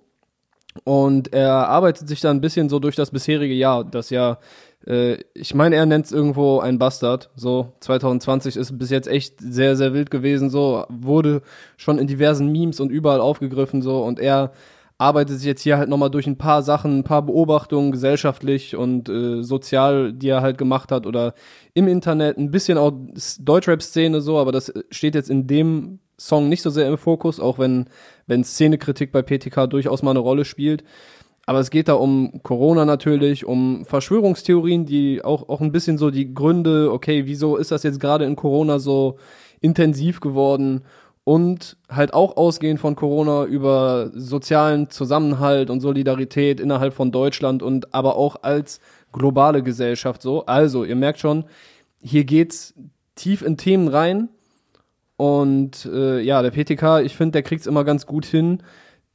[0.85, 3.85] Und er arbeitet sich da ein bisschen so durch das bisherige Jahr.
[3.85, 4.39] Das Jahr,
[4.87, 7.31] äh, ich meine, er nennt es irgendwo ein Bastard.
[7.35, 10.51] So, 2020 ist bis jetzt echt sehr, sehr wild gewesen.
[10.51, 11.43] So, wurde
[11.77, 13.83] schon in diversen Memes und überall aufgegriffen.
[13.83, 14.53] So, und er
[14.99, 19.09] arbeitet sich jetzt hier halt nochmal durch ein paar Sachen, ein paar Beobachtungen gesellschaftlich und
[19.09, 21.35] äh, sozial, die er halt gemacht hat oder
[21.73, 22.93] im Internet, ein bisschen auch
[23.39, 27.61] Deutschrap-Szene so, aber das steht jetzt in dem Song nicht so sehr im Fokus, auch
[27.61, 27.87] wenn,
[28.27, 30.83] wenn Szenekritik bei PTK durchaus mal eine Rolle spielt.
[31.47, 36.11] Aber es geht da um Corona natürlich, um Verschwörungstheorien, die auch, auch ein bisschen so
[36.11, 39.17] die Gründe, okay, wieso ist das jetzt gerade in Corona so
[39.61, 40.83] intensiv geworden?
[41.29, 47.93] Und halt auch ausgehend von Corona über sozialen Zusammenhalt und Solidarität innerhalb von Deutschland und
[47.93, 48.81] aber auch als
[49.13, 50.47] globale Gesellschaft so.
[50.47, 51.45] Also, ihr merkt schon,
[52.01, 52.73] hier geht's
[53.15, 54.31] tief in Themen rein.
[55.19, 58.63] Und äh, ja, der PTK, ich finde, der kriegt's immer ganz gut hin,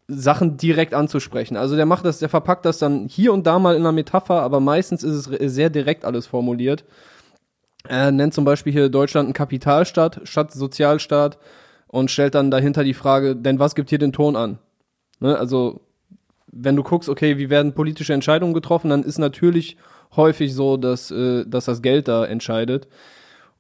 [0.08, 1.58] Sachen direkt anzusprechen.
[1.58, 4.40] Also der macht das, der verpackt das dann hier und da mal in einer Metapher,
[4.44, 6.86] aber meistens ist es sehr direkt alles formuliert.
[7.88, 11.40] Er nennt zum Beispiel hier Deutschland einen Kapitalstaat statt Sozialstaat
[11.94, 14.58] und stellt dann dahinter die Frage, denn was gibt hier den Ton an?
[15.20, 15.38] Ne?
[15.38, 15.82] Also,
[16.52, 19.78] wenn du guckst, okay, wie werden politische Entscheidungen getroffen, dann ist natürlich
[20.16, 22.88] häufig so, dass, äh, dass das Geld da entscheidet.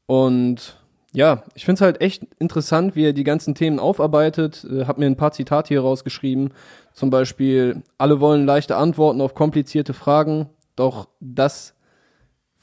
[0.07, 0.79] Und
[1.13, 4.65] ja, ich finde es halt echt interessant, wie er die ganzen Themen aufarbeitet.
[4.67, 6.53] Äh, hab mir ein paar Zitate hier rausgeschrieben.
[6.91, 11.75] Zum Beispiel, alle wollen leichte Antworten auf komplizierte Fragen, doch das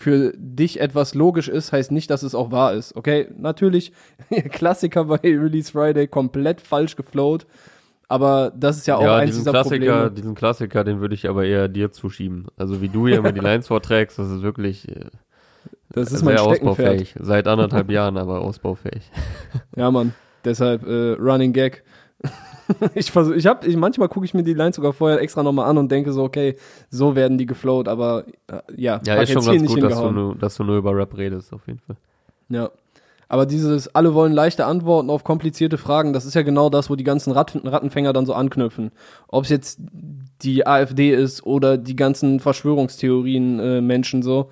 [0.00, 2.96] für dich etwas logisch ist, heißt nicht, dass es auch wahr ist.
[2.96, 3.92] Okay, natürlich,
[4.50, 7.46] Klassiker bei Release Friday komplett falsch geflowt.
[8.08, 10.10] Aber das ist ja auch ja, eins diesen dieser Klassiker, Probleme.
[10.12, 12.46] diesen Klassiker, den würde ich aber eher dir zuschieben.
[12.56, 15.10] Also wie du hier immer die Lines vorträgst, das ist wirklich äh,
[15.90, 17.14] Das ist sehr ausbaufähig.
[17.20, 19.10] Seit anderthalb Jahren aber ausbaufähig.
[19.76, 20.14] Ja, Mann.
[20.46, 21.84] Deshalb äh, Running Gag.
[22.94, 25.68] ich versuch, ich hab, ich, manchmal gucke ich mir die Lines sogar vorher extra nochmal
[25.68, 26.56] an und denke so, okay,
[26.90, 30.10] so werden die geflowt, aber äh, ja, Ja, ist schon ganz nicht gut, dass du,
[30.10, 31.96] nur, dass du nur über Rap redest, auf jeden Fall.
[32.48, 32.70] Ja.
[33.28, 36.96] Aber dieses, alle wollen leichte Antworten auf komplizierte Fragen, das ist ja genau das, wo
[36.96, 38.90] die ganzen Ratten, Rattenfänger dann so anknüpfen.
[39.28, 39.78] Ob es jetzt
[40.42, 44.50] die AfD ist oder die ganzen Verschwörungstheorien äh, Menschen so.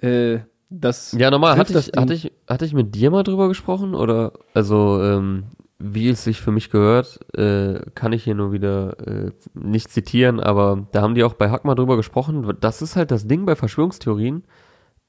[0.00, 0.38] Äh,
[0.70, 1.56] das Ja, normal.
[1.56, 3.96] Hatte ich, hatte, ich, hatte ich mit dir mal drüber gesprochen?
[3.96, 5.44] Oder, also, ähm,
[5.78, 10.40] wie es sich für mich gehört, äh, kann ich hier nur wieder äh, nicht zitieren,
[10.40, 12.56] aber da haben die auch bei Hack drüber gesprochen.
[12.60, 14.44] Das ist halt das Ding bei Verschwörungstheorien.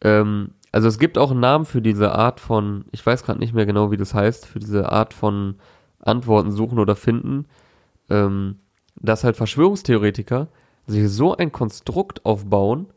[0.02, 3.54] Ähm, also es gibt auch einen Namen für diese Art von, ich weiß gerade nicht
[3.54, 5.56] mehr genau, wie das heißt, für diese Art von
[6.00, 7.48] Antworten suchen oder finden,
[8.10, 8.60] ähm,
[8.96, 10.50] dass halt Verschwörungstheoretiker
[10.86, 12.88] sich so ein Konstrukt aufbauen,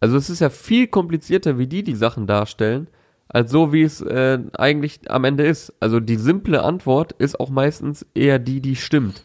[0.00, 2.88] also es ist ja viel komplizierter, wie die die Sachen darstellen,
[3.32, 5.72] als so, wie es äh, eigentlich am Ende ist.
[5.80, 9.24] Also die simple Antwort ist auch meistens eher die, die stimmt.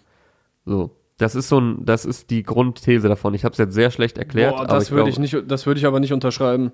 [0.64, 3.34] So, das ist so ein, das ist die Grundthese davon.
[3.34, 4.56] Ich habe es jetzt sehr schlecht erklärt.
[4.58, 6.72] Boah, das ich würde ich nicht, das würde ich aber nicht unterschreiben.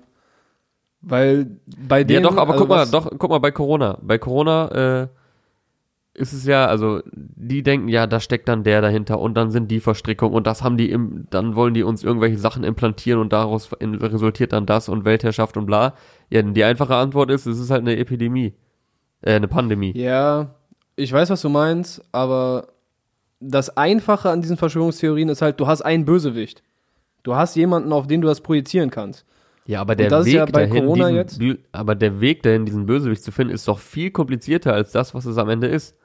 [1.00, 1.56] Weil
[1.88, 2.22] bei Ja, denen.
[2.22, 3.98] doch, aber also guck mal, doch, guck mal, bei Corona.
[4.02, 5.08] Bei Corona äh,
[6.14, 9.70] ist es ja, also die denken, ja, da steckt dann der dahinter und dann sind
[9.70, 13.32] die Verstrickungen und das haben die im, dann wollen die uns irgendwelche Sachen implantieren und
[13.32, 15.94] daraus resultiert dann das und Weltherrschaft und bla.
[16.28, 18.52] Ja, die einfache Antwort ist, es ist halt eine Epidemie.
[19.22, 19.96] Äh, eine Pandemie.
[19.96, 20.54] Ja,
[20.96, 22.68] ich weiß, was du meinst, aber
[23.40, 26.62] das Einfache an diesen Verschwörungstheorien ist halt, du hast einen Bösewicht.
[27.22, 29.24] Du hast jemanden, auf den du das projizieren kannst.
[29.64, 33.22] Ja, aber der Weg ja bei dahin, Corona diesen, aber der Weg dahin, diesen Bösewicht
[33.22, 35.96] zu finden, ist doch viel komplizierter als das, was es am Ende ist.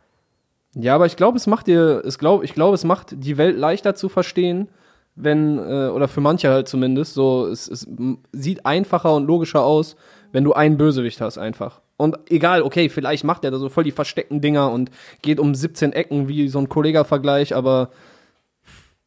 [0.75, 3.57] Ja, aber ich glaube, es macht dir, es glaub, ich glaube, es macht die Welt
[3.57, 4.69] leichter zu verstehen,
[5.15, 7.87] wenn, äh, oder für manche halt zumindest, so, es, es
[8.31, 9.95] sieht einfacher und logischer aus,
[10.31, 11.81] wenn du einen Bösewicht hast, einfach.
[11.97, 14.91] Und egal, okay, vielleicht macht er da so voll die versteckten Dinger und
[15.23, 17.89] geht um 17 Ecken wie so ein Kollega-Vergleich, aber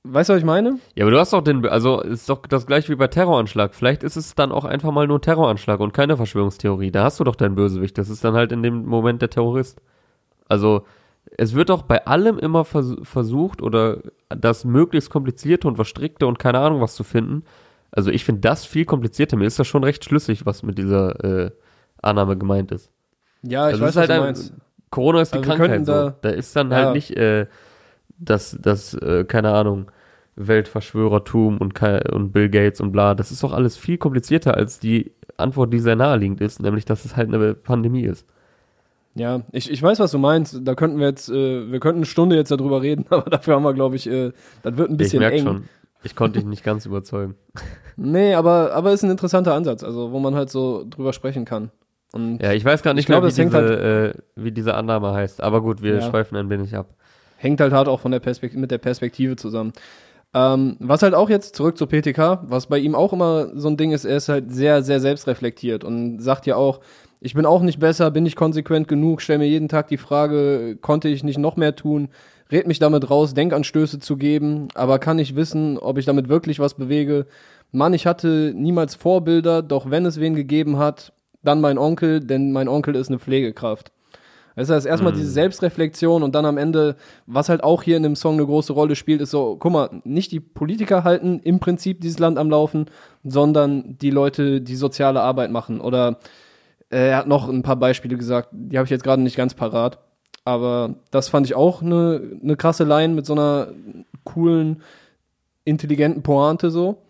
[0.03, 0.81] weißt du, was ich meine?
[0.97, 3.75] Ja, aber du hast doch den, also ist doch das gleiche wie bei Terroranschlag.
[3.75, 6.91] Vielleicht ist es dann auch einfach mal nur Terroranschlag und keine Verschwörungstheorie.
[6.91, 7.97] Da hast du doch deinen Bösewicht.
[7.97, 9.81] Das ist dann halt in dem Moment der Terrorist.
[10.49, 10.85] Also
[11.37, 16.39] es wird doch bei allem immer vers versucht oder das möglichst komplizierte und verstrickte und
[16.39, 17.45] keine Ahnung was zu finden.
[17.93, 19.37] Also ich finde das viel komplizierter.
[19.37, 21.51] Mir ist das schon recht schlüssig, was mit dieser äh,
[22.03, 22.91] Annahme gemeint ist.
[23.43, 24.55] Ja, ich Also weiß, ist halt was du ein- meinst.
[24.91, 25.93] Corona ist die wir Krankheit könnten so.
[25.93, 26.77] da- Da ist dann Ja.
[26.77, 27.47] halt nicht äh,
[28.19, 29.91] das, das äh, keine Ahnung,
[30.37, 33.15] Weltverschwörertum und, und Bill Gates und bla.
[33.15, 37.05] Das ist doch alles viel komplizierter als die Antwort, die sehr naheliegend ist, nämlich, dass
[37.05, 38.27] es halt eine Pandemie ist.
[39.15, 40.61] Ja, ich, ich weiß, was du meinst.
[40.63, 43.65] Da könnten wir jetzt, äh, wir könnten eine Stunde jetzt darüber reden, aber dafür haben
[43.65, 45.43] wir, glaube ich, äh, das wird ein ich bisschen merke eng.
[45.45, 45.65] schon,
[46.05, 47.35] ich konnte dich nicht ganz überzeugen.
[48.03, 51.71] Nee, aber, aber ist ein interessanter Ansatz, also wo man halt so drüber sprechen kann.
[52.13, 55.13] Und Ja, ich weiß gar nicht Ich glaube, mehr, wie diese, äh, wie diese Annahme
[55.13, 55.43] heißt.
[55.43, 56.01] Aber gut, wir Ja.
[56.01, 56.95] schweifen ein wenig ab.
[57.37, 59.73] hängt halt hart auch von der Perspekt mit der Perspektive zusammen.
[60.33, 63.77] Ähm, was halt auch jetzt zurück zu PTK, was bei ihm auch immer so ein
[63.77, 66.81] Ding ist, er ist halt sehr, sehr selbstreflektiert und sagt ja auch,
[67.21, 70.77] ich bin auch nicht besser, bin nicht konsequent genug, stell mir jeden Tag die Frage,
[70.81, 72.09] konnte ich nicht noch mehr tun,
[72.51, 76.59] red mich damit raus, Denkanstöße zu geben, aber kann ich wissen, ob ich damit wirklich
[76.59, 77.27] was bewege.
[77.73, 82.53] Mann, ich hatte niemals Vorbilder, doch wenn es wen gegeben hat, dann mein Onkel, denn
[82.53, 83.93] mein Onkel ist eine Pflegekraft.
[84.57, 88.17] Das heißt, erstmal diese Selbstreflexion und dann am Ende, was halt auch hier in dem
[88.17, 92.01] Song eine große Rolle spielt, ist so, guck mal, nicht die Politiker halten im Prinzip
[92.01, 92.87] dieses Land am Laufen,
[93.25, 95.81] sondern die Leute, die soziale Arbeit machen.
[95.81, 96.19] Oder
[96.91, 99.99] er hat noch ein paar Beispiele gesagt, die habe ich jetzt gerade nicht ganz parat.
[100.45, 103.69] Aber das fand ich auch eine, eine krasse Line mit so einer
[104.25, 104.83] coolen,
[105.65, 107.03] intelligenten Pointe so.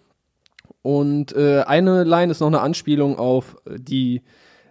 [0.82, 4.22] Und äh, eine Line ist noch eine Anspielung auf die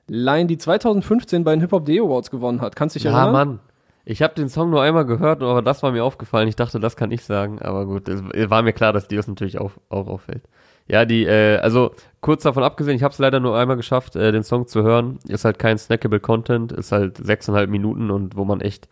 [0.07, 2.75] Line, die 2015 bei den Hip Hop Day Awards gewonnen hat.
[2.75, 3.31] Kannst du dich Ja, erinnern?
[3.31, 3.59] Mann.
[4.05, 6.47] Ich habe den Song nur einmal gehört, aber das war mir aufgefallen.
[6.47, 9.27] Ich dachte, das kann ich sagen, aber gut, es war mir klar, dass dir das
[9.27, 10.41] natürlich auch, auch auffällt.
[10.89, 14.31] Ja, die, äh, also kurz davon abgesehen, ich habe es leider nur einmal geschafft, äh,
[14.31, 15.19] den Song zu hören.
[15.27, 18.89] Ist halt kein snackable Content, ist halt sechseinhalb Minuten und wo man echt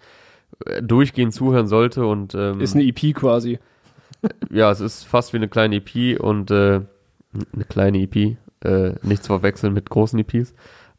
[0.65, 3.59] äh, durchgehend zuhören sollte und ähm, Ist eine EP quasi.
[4.51, 6.81] ja, es ist fast wie eine kleine EP und äh,
[7.53, 10.53] eine kleine EP, äh, nicht zu verwechseln mit großen EPs.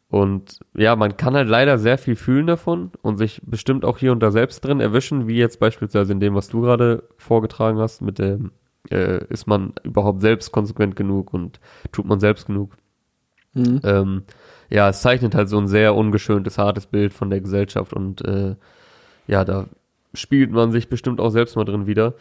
[0.09, 4.11] Und ja, man kann halt leider sehr viel fühlen davon und sich bestimmt auch hier
[4.11, 8.01] und da selbst drin erwischen, wie jetzt beispielsweise in dem, was du gerade vorgetragen hast,
[8.01, 8.51] mit dem,
[8.91, 11.59] äh, ist man überhaupt selbst konsequent genug und
[11.91, 12.77] tut man selbst genug.
[13.53, 13.81] Mhm.
[13.83, 14.23] Ähm,
[14.69, 18.55] ja, es zeichnet halt so ein sehr ungeschöntes, hartes Bild von der Gesellschaft und äh,
[19.27, 19.67] ja, da
[20.13, 22.15] spielt man sich bestimmt auch selbst mal drin wieder.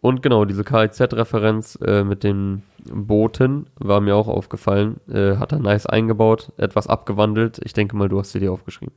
[0.00, 5.00] Und genau, diese KIZ-Referenz äh, mit den Booten war mir auch aufgefallen.
[5.08, 7.60] Äh, hat er nice eingebaut, etwas abgewandelt.
[7.64, 8.94] Ich denke mal, du hast sie dir aufgeschrieben.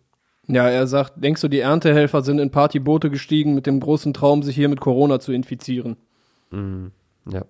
[0.47, 4.41] Ja, er sagt, denkst du, die Erntehelfer sind in Partyboote gestiegen mit dem großen Traum,
[4.41, 5.95] sich hier mit Corona zu infizieren?
[6.51, 6.91] Mhm,
[7.31, 7.43] ja.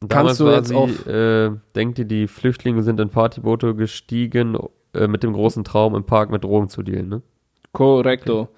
[0.00, 4.56] Und Kannst du jetzt auf- äh, denkt ihr, die Flüchtlinge sind in Partyboote gestiegen
[4.94, 7.22] äh, mit dem großen Traum, im Park mit Drogen zu dealen, ne?
[7.72, 8.48] Korrekto.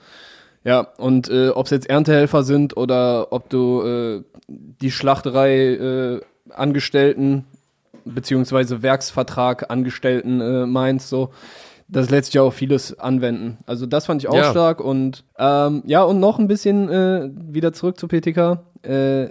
[0.65, 6.21] Ja, und äh, ob es jetzt Erntehelfer sind oder ob du äh, die Schlachterei äh,
[6.51, 7.47] Angestellten
[8.05, 11.31] beziehungsweise Werksvertrag Angestellten äh, meinst, so,
[11.89, 13.59] das lässt sich ja auch vieles anwenden.
[13.67, 14.51] Also das fand ich auch Ja.
[14.51, 18.61] stark und ähm, ja, und noch ein bisschen äh, wieder zurück zu PTK.
[18.83, 19.31] Äh,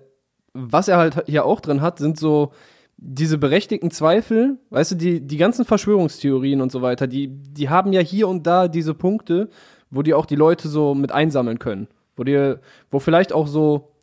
[0.53, 2.51] was er halt hier auch drin hat, sind so
[2.97, 7.93] diese berechtigten Zweifel, weißt du, die, die ganzen Verschwörungstheorien und so weiter, die, die haben
[7.93, 9.49] ja hier und da diese Punkte,
[9.89, 11.87] wo die auch die Leute so mit einsammeln können.
[12.17, 12.59] Wo dir,
[12.91, 13.93] wo vielleicht auch so,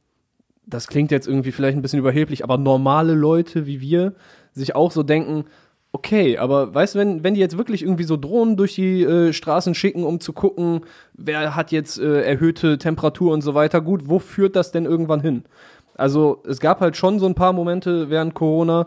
[0.65, 4.15] das klingt jetzt irgendwie vielleicht ein bisschen überheblich, aber normale Leute wie wir
[4.53, 5.45] sich auch so denken,
[5.93, 9.33] okay, aber weißt du, wenn, wenn die jetzt wirklich irgendwie so Drohnen durch die äh,
[9.33, 10.83] Straßen schicken, um zu gucken,
[11.15, 15.21] wer hat jetzt äh, erhöhte Temperatur und so weiter, gut, wo führt das denn irgendwann
[15.21, 15.45] hin?
[15.97, 18.87] Also es gab halt schon so ein paar Momente während Corona,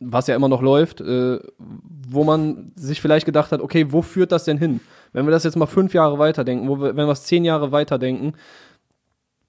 [0.00, 4.32] was ja immer noch läuft, äh, wo man sich vielleicht gedacht hat, okay, wo führt
[4.32, 4.80] das denn hin?
[5.12, 7.72] Wenn wir das jetzt mal fünf Jahre weiterdenken, wo wir, wenn wir es zehn Jahre
[7.72, 8.34] weiterdenken,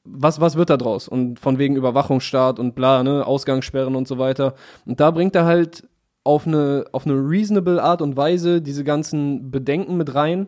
[0.04, 1.08] was, was wird da draus?
[1.08, 4.56] Und von wegen Überwachungsstaat und bla, ne, Ausgangssperren und so weiter.
[4.86, 5.88] Und da bringt er halt
[6.24, 10.48] auf eine, auf eine reasonable Art und Weise diese ganzen Bedenken mit rein,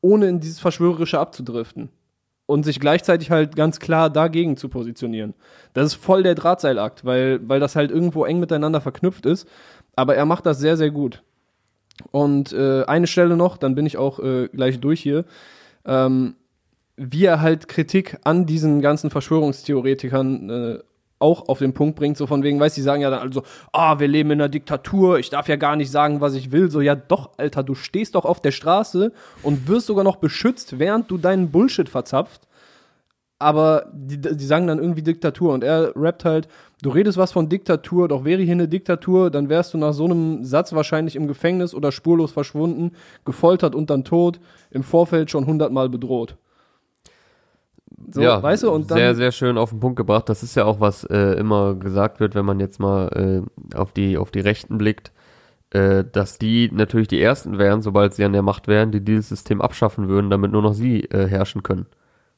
[0.00, 1.90] ohne in dieses Verschwörerische abzudriften.
[2.46, 5.34] Und sich gleichzeitig halt ganz klar dagegen zu positionieren.
[5.72, 9.48] Das ist voll der Drahtseilakt, weil, weil das halt irgendwo eng miteinander verknüpft ist.
[9.96, 11.22] Aber er macht das sehr, sehr gut.
[12.12, 15.24] Und äh, eine Stelle noch, dann bin ich auch äh, gleich durch hier.
[15.84, 16.36] Ähm,
[16.96, 20.78] wie er halt Kritik an diesen ganzen Verschwörungstheoretikern äh,
[21.18, 23.42] auch auf den Punkt bringt, so von wegen, weißt du, die sagen ja dann also,
[23.72, 26.70] ah, wir leben in einer Diktatur, ich darf ja gar nicht sagen, was ich will.
[26.70, 30.78] So, ja doch, Alter, du stehst doch auf der Straße und wirst sogar noch beschützt,
[30.78, 32.42] während du deinen Bullshit verzapft.
[33.38, 36.48] Aber die, die sagen dann irgendwie Diktatur und er rappt halt,
[36.82, 40.06] du redest was von Diktatur, doch wäre hier eine Diktatur, dann wärst du nach so
[40.06, 42.92] einem Satz wahrscheinlich im Gefängnis oder spurlos verschwunden,
[43.26, 46.36] gefoltert und dann tot, im Vorfeld schon hundertmal bedroht.
[48.10, 48.98] So, ja, weißt du, und dann.
[48.98, 50.28] sehr, sehr schön auf den Punkt gebracht.
[50.28, 53.08] Das ist ja auch, was äh, immer gesagt wird, wenn man jetzt mal
[53.72, 55.12] äh, auf, die, auf die Rechten blickt,
[55.70, 59.30] äh, dass die natürlich die Ersten wären, sobald sie an der Macht wären, die dieses
[59.30, 61.86] System abschaffen würden, damit nur noch sie äh, herrschen können.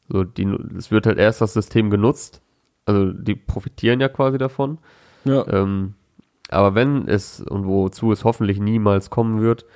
[0.08, 0.44] So, die,
[0.76, 2.40] es wird halt erst das System genutzt,
[2.86, 4.78] also die profitieren ja quasi davon.
[5.24, 5.46] ja.
[5.48, 5.94] Ähm,
[6.50, 9.66] aber wenn es, und wozu es hoffentlich niemals kommen wird,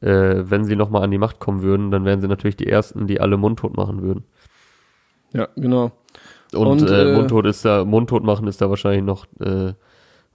[0.00, 3.06] äh, wenn sie nochmal an die Macht kommen würden, dann wären sie natürlich die Ersten,
[3.06, 4.24] die alle mundtot machen würden.
[5.32, 5.92] Ja, genau.
[6.52, 9.72] Und, Und, äh, äh, mundtot ist da, mundtot machen ist da wahrscheinlich noch, äh,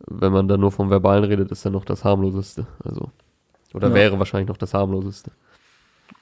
[0.07, 2.65] wenn man da nur vom Verbalen redet, ist da noch das harmloseste.
[2.83, 3.12] Also,
[3.73, 3.93] oder Ja.
[3.93, 5.31] wäre wahrscheinlich noch das harmloseste.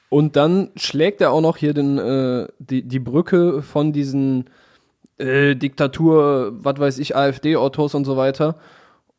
[0.09, 4.45] Und dann schlägt er auch noch hier den, äh, die, die Brücke von diesen
[5.17, 8.57] äh, Diktatur, was weiß ich, AfD-Autos und so weiter.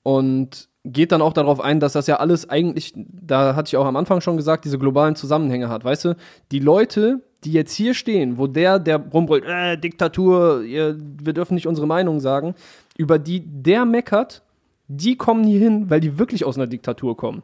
[0.03, 3.87] Und geht dann auch darauf ein, dass das ja alles eigentlich, da hatte ich auch
[3.87, 5.85] am Anfang schon gesagt, diese globalen Zusammenhänge hat.
[5.85, 6.16] Weißt du,
[6.53, 11.55] die Leute, die jetzt hier stehen, wo der, der rumbrüllt, äh, Diktatur, ihr, wir dürfen
[11.55, 12.55] nicht unsere Meinung sagen,
[12.96, 14.42] über die der meckert,
[14.88, 17.42] die kommen hier hin, weil die wirklich aus einer Diktatur kommen.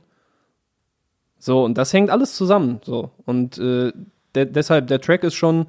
[1.38, 2.80] So, und das hängt alles zusammen.
[2.84, 3.10] So.
[3.26, 3.92] Und äh,
[4.34, 5.66] de deshalb, der Track ist schon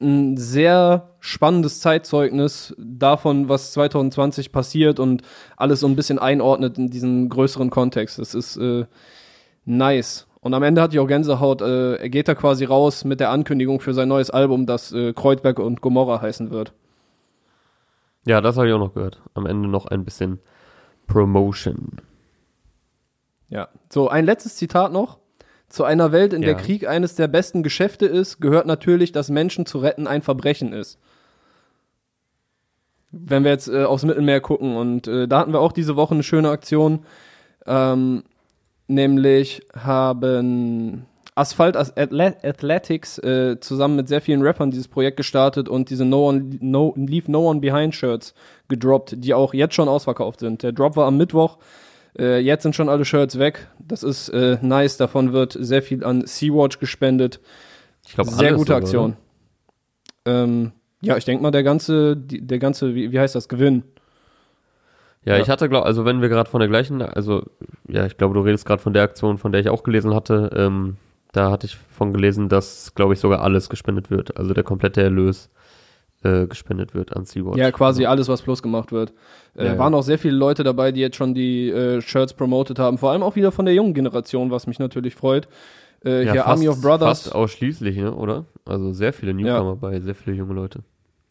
[0.00, 5.22] ein sehr spannendes Zeitzeugnis davon, was 2020 passiert und
[5.56, 8.18] alles so ein bisschen einordnet in diesen größeren Kontext.
[8.18, 8.86] Das ist äh,
[9.64, 10.26] nice.
[10.40, 11.60] Und am Ende hatte ich auch Gänsehaut.
[11.60, 15.12] Äh, er geht da quasi raus mit der Ankündigung für sein neues Album, das äh,
[15.12, 16.72] Kreuzberg und Gomorra heißen wird.
[18.26, 19.20] Ja, das habe ich auch noch gehört.
[19.34, 20.40] Am Ende noch ein bisschen
[21.06, 22.00] Promotion.
[23.48, 23.68] Ja.
[23.92, 25.18] So, ein letztes Zitat noch.
[25.68, 26.58] Zu einer Welt, in der Ja.
[26.58, 30.98] Krieg eines der besten Geschäfte ist, gehört natürlich, dass Menschen zu retten ein Verbrechen ist.
[33.12, 36.12] wenn wir jetzt äh, aufs Mittelmeer gucken und äh, da hatten wir auch diese Woche
[36.14, 37.06] eine schöne Aktion.
[37.64, 38.24] Ähm,
[38.88, 46.06] nämlich haben Asphalt Athletics äh, zusammen mit sehr vielen Rappern dieses Projekt gestartet und diese
[46.06, 48.34] No One no, Leave No One Behind Shirts
[48.68, 50.62] gedroppt, die auch jetzt schon ausverkauft sind.
[50.62, 51.58] Der Drop war am Mittwoch.
[52.18, 53.68] Äh, jetzt sind schon alle Shirts weg.
[53.78, 54.96] Das ist äh, nice.
[54.96, 57.40] Davon wird sehr viel an Sea-Watch gespendet.
[58.06, 59.16] Ich glaube, sehr gute Aktion.
[60.24, 60.72] Ähm,
[61.02, 63.82] ja, ich denke mal, der ganze, der ganze, wie, wie heißt das, Gewinn.
[65.26, 65.42] Ja, ja.
[65.42, 67.42] ich hatte, glaube also wenn wir gerade von der gleichen, also
[67.88, 70.50] ja, ich glaube, du redest gerade von der Aktion, von der ich auch gelesen hatte.
[70.56, 70.96] Ähm,
[71.32, 74.38] da hatte ich von gelesen, dass, glaube ich, sogar alles gespendet wird.
[74.38, 75.50] Also der komplette Erlös
[76.22, 77.58] äh, gespendet wird an Sea-Watch.
[77.58, 78.10] Ja, quasi also.
[78.12, 79.12] alles, was plus gemacht wird.
[79.54, 79.98] Äh, ja, waren ja.
[79.98, 82.96] auch sehr viele Leute dabei, die jetzt schon die äh, Shirts promotet haben.
[82.96, 85.48] Vor allem auch wieder von der jungen Generation, was mich natürlich freut.
[86.04, 87.22] Äh, ja, hier fast, Army of Brothers.
[87.24, 88.46] Fast ausschließlich, ne, oder?
[88.64, 90.84] Also sehr viele Newcomer bei, sehr viele junge Leute.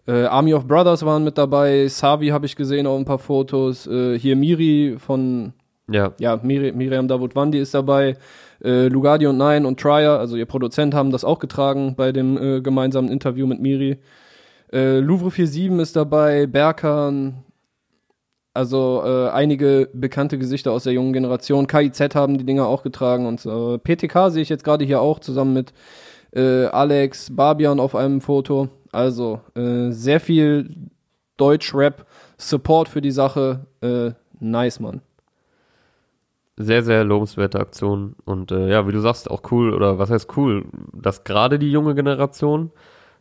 [0.08, 3.88] Äh, Army of Brothers waren mit dabei, Savi habe ich gesehen auf ein paar Fotos.
[3.88, 5.54] Äh, hier Miri von
[5.90, 8.18] ja, ja Miri, Miriam Davut Wandi ist dabei.
[8.64, 12.38] Äh, Lugardi und Nine und Trier, also ihr Produzent, haben das auch getragen bei dem
[12.38, 14.00] äh, gemeinsamen Interview mit Miri.
[14.72, 17.44] Äh, Louvre 47 ist dabei, Berkan,
[18.54, 21.68] also äh, einige bekannte Gesichter aus der jungen Generation.
[21.68, 23.42] KIZ haben die Dinger auch getragen und
[23.84, 25.74] PTK sehe ich jetzt gerade hier auch zusammen mit
[26.38, 28.68] Alex Barbian auf einem Foto.
[28.96, 30.70] Also äh, sehr viel
[31.38, 33.66] Deutsch-Rap-Support für die Sache.
[33.82, 35.02] Äh, nice, Mann.
[36.58, 38.16] Sehr, sehr lobenswerte Aktion.
[38.24, 41.72] Und äh, ja, wie du sagst, auch cool, oder was heißt cool, dass gerade die
[41.72, 42.72] junge Generation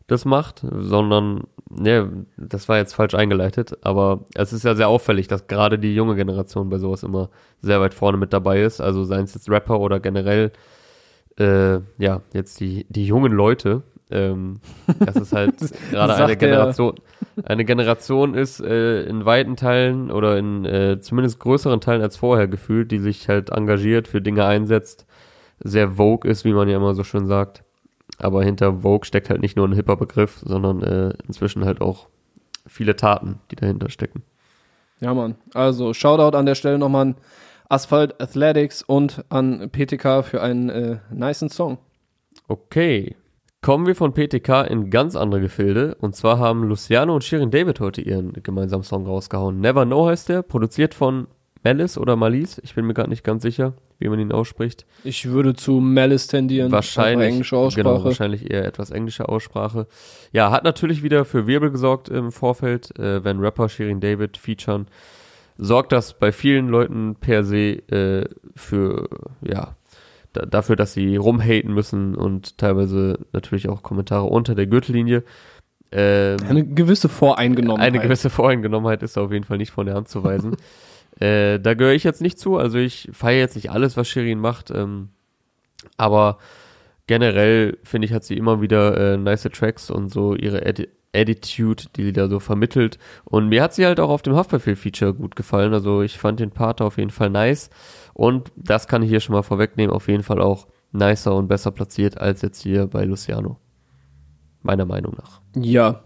[0.07, 5.27] das macht, sondern, ne, das war jetzt falsch eingeleitet, aber es ist ja sehr auffällig,
[5.27, 7.29] dass gerade die junge Generation bei sowas immer
[7.61, 8.79] sehr weit vorne mit dabei ist.
[8.79, 10.51] Also seien es jetzt Rapper oder generell,
[11.37, 14.59] äh, ja, jetzt die, die jungen Leute, ähm,
[14.99, 15.55] das ist halt
[15.91, 16.95] gerade eine Generation.
[17.43, 22.47] Eine Generation ist äh, in weiten Teilen oder in äh, zumindest größeren Teilen als vorher
[22.47, 25.05] gefühlt, die sich halt engagiert, für Dinge einsetzt,
[25.59, 27.63] sehr Vogue ist, wie man ja immer so schön sagt.
[28.19, 32.07] Aber hinter Vogue steckt halt nicht nur ein hipper Begriff, sondern äh, inzwischen halt auch
[32.67, 34.23] viele Taten, die dahinter stecken.
[35.01, 35.35] Ja, Mann.
[35.53, 37.15] Also Shoutout an der Stelle nochmal an
[37.67, 41.79] Asphalt Athletics und an PTK für einen äh, niceen Song.
[42.47, 43.15] Okay.
[43.65, 45.97] Kommen wir von PTK in ganz andere Gefilde.
[45.99, 49.59] Und zwar haben Luciano und Shirin David heute ihren gemeinsamen Song rausgehauen.
[49.59, 51.25] Never Know heißt der, produziert von
[51.63, 52.61] Malice oder Malice.
[52.63, 54.85] Ich bin mir gerade nicht ganz sicher, wie man ihn ausspricht.
[55.03, 56.71] Ich würde zu Malice tendieren.
[56.71, 57.29] Wahrscheinlich.
[57.29, 57.83] Englische Aussprache.
[57.89, 59.87] Genau, wahrscheinlich eher etwas englische Aussprache.
[60.31, 64.85] Ja, hat natürlich wieder für Wirbel gesorgt im Vorfeld, äh, wenn Rapper Shirin David featuren.
[65.57, 69.09] Sorgt das bei vielen Leuten per se äh, für,
[69.41, 69.75] ja,
[70.49, 75.23] dafür, dass sie rumhaten müssen und teilweise natürlich auch Kommentare unter der Gürtellinie.
[75.91, 77.93] Ähm, eine gewisse Voreingenommenheit.
[77.93, 80.57] Eine gewisse Voreingenommenheit ist auf jeden Fall nicht von der Hand zu weisen.
[81.19, 84.39] äh, da gehöre ich jetzt nicht zu, also ich feiere jetzt nicht alles, was Shirin
[84.39, 85.09] macht, ähm,
[85.97, 86.39] aber
[87.07, 91.85] generell finde ich, hat sie immer wieder äh, nice Tracks und so ihre Edi Attitude,
[91.95, 92.97] die sie da so vermittelt.
[93.23, 95.73] Und mir hat sie halt auch auf dem Haftbefehl-Feature gut gefallen.
[95.73, 97.69] Also ich fand den Part auf jeden Fall nice.
[98.13, 101.71] Und das kann ich hier schon mal vorwegnehmen, auf jeden Fall auch nicer und besser
[101.71, 103.57] platziert als jetzt hier bei Luciano.
[104.61, 105.41] Meiner Meinung nach.
[105.55, 106.03] Ja.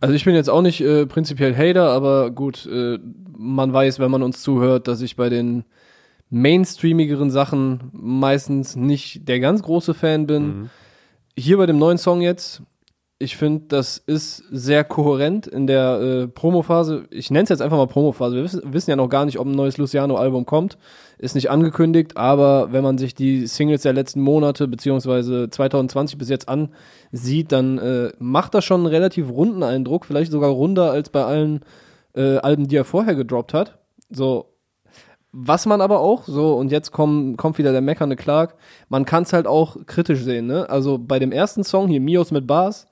[0.00, 2.98] Also ich bin jetzt auch nicht äh, prinzipiell Hater, aber gut, äh,
[3.36, 5.64] man weiß, wenn man uns zuhört, dass ich bei den
[6.30, 10.46] mainstreamigeren Sachen meistens nicht der ganz große Fan bin.
[10.46, 10.70] Mhm.
[11.36, 12.62] Hier bei dem neuen Song jetzt,
[13.20, 17.04] ich finde, das ist sehr kohärent in der äh, Promophase.
[17.10, 18.36] Ich nenne es jetzt einfach mal Promophase.
[18.36, 20.78] Wir wissen, wissen ja noch gar nicht, ob ein neues Luciano-Album kommt.
[21.18, 26.28] Ist nicht angekündigt, aber wenn man sich die Singles der letzten Monate beziehungsweise 2020 bis
[26.28, 30.04] jetzt ansieht, dann äh, macht das schon einen relativ runden Eindruck.
[30.04, 31.64] Vielleicht sogar runder als bei allen
[32.14, 33.78] äh, Alben, die er vorher gedroppt hat.
[34.10, 34.54] So,
[35.32, 38.54] was man aber auch, so, und jetzt komm, kommt wieder der meckernde Clark,
[38.88, 40.70] man kann es halt auch kritisch sehen, ne?
[40.70, 42.86] Also bei dem ersten Song hier, Mios mit Bars,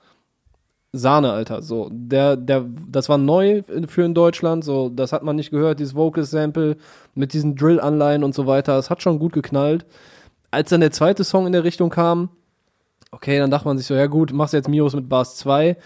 [0.99, 1.63] Sahne, Alter.
[1.63, 4.65] So, der, der, das war neu für in Deutschland.
[4.65, 6.77] So, das hat man nicht gehört, dieses Vocal-Sample
[7.15, 8.75] mit diesen Drill-Anleihen und so weiter.
[8.75, 9.87] Das hat schon gut geknallt.
[10.51, 12.31] Als dann der zweite Song in der Richtung kam,
[13.11, 15.77] okay, dann dachte man sich so, ja gut, machst jetzt Mios mit Bars 2.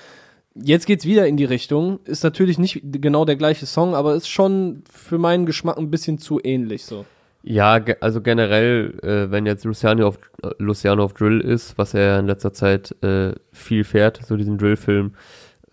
[0.55, 2.01] Jetzt geht's wieder in die Richtung.
[2.05, 6.18] Ist natürlich nicht genau der gleiche Song, aber ist schon für meinen Geschmack ein bisschen
[6.18, 7.05] zu ähnlich, so.
[7.43, 10.18] Ja, also generell, äh, wenn jetzt Luciano auf,
[10.59, 15.14] Luciano auf Drill ist, was er in letzter Zeit äh, viel fährt, so diesen Drill-Film,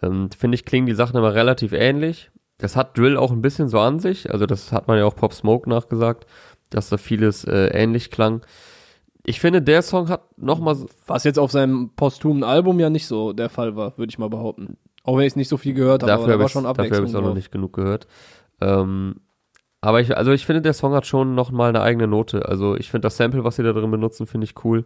[0.02, 2.32] ähm, finde ich, klingen die Sachen immer relativ ähnlich.
[2.58, 5.16] Das hat Drill auch ein bisschen so an sich, also das hat man ja auch
[5.16, 6.26] Pop Smoke nachgesagt,
[6.70, 8.42] dass da vieles äh, ähnlich klang.
[9.26, 10.78] Ich finde, der Song hat nochmal.
[11.06, 14.30] Was jetzt auf seinem posthumen Album ja nicht so der Fall war, würde ich mal
[14.30, 14.78] behaupten.
[15.04, 16.52] Auch wenn ich es nicht so viel gehört habe, dafür aber da habe war ich
[16.54, 18.08] schon dafür habe Abwechslung ich es auch noch nicht genug gehört.
[18.62, 19.20] Ähm,
[19.88, 22.46] aber ich, also ich finde, der Song hat schon noch mal eine eigene Note.
[22.46, 24.84] Also ich finde das Sample, was sie da drin benutzen, finde ich cool.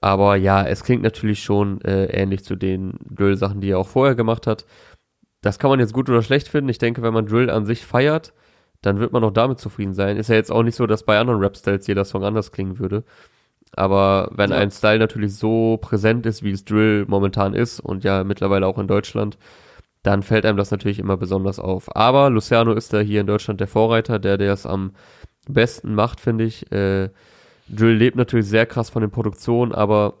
[0.00, 4.14] Aber ja, es klingt natürlich schon äh, ähnlich zu den Drill-Sachen, die er auch vorher
[4.14, 4.66] gemacht hat.
[5.42, 6.68] Das kann man jetzt gut oder schlecht finden.
[6.70, 8.32] Ich denke, wenn man Drill an sich feiert,
[8.82, 10.16] dann wird man auch damit zufrieden sein.
[10.16, 13.02] Ist ja jetzt auch nicht so, dass bei anderen Rap-Styles jeder Song anders klingen würde.
[13.72, 14.58] Aber wenn Ja.
[14.58, 18.78] ein Style natürlich so präsent ist, wie es Drill momentan ist und ja mittlerweile auch
[18.78, 19.38] in Deutschland,
[20.02, 21.94] dann fällt einem das natürlich immer besonders auf.
[21.94, 24.92] Aber Luciano ist da hier in Deutschland der Vorreiter, der, der es am
[25.48, 26.70] besten macht, finde ich.
[26.72, 27.10] Äh,
[27.68, 30.14] Drill lebt natürlich sehr krass von den Produktionen, aber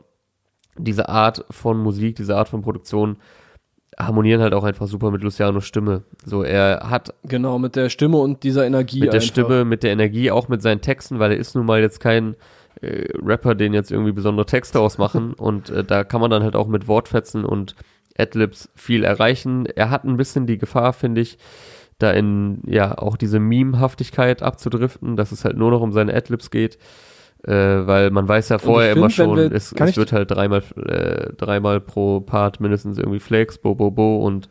[0.76, 3.16] diese Art von Musik, diese Art von Produktion
[3.98, 6.04] harmonieren halt auch einfach super mit Lucianos Stimme.
[6.24, 9.28] So, er hat Genau, mit der Stimme und dieser Energie mit der einfach.
[9.28, 12.36] Stimme, mit der Energie, auch mit seinen Texten, weil er ist nun mal jetzt kein
[12.80, 16.56] äh, Rapper, den jetzt irgendwie besondere Texte ausmachen und äh, da kann man dann halt
[16.56, 17.74] auch mit Wortfetzen und
[18.20, 19.66] Adlibs viel erreichen.
[19.66, 21.38] Er hat ein bisschen die Gefahr, finde ich,
[21.98, 26.50] da in ja auch diese Meme-Haftigkeit abzudriften, dass es halt nur noch um seine Adlibs
[26.50, 26.78] geht.
[27.42, 27.52] Äh,
[27.86, 30.62] weil man weiß ja vorher immer find, wenn schon, wir- es, es wird halt dreimal,
[30.86, 34.48] äh, dreimal pro Part mindestens irgendwie Flex, Bo, Bo, Bo und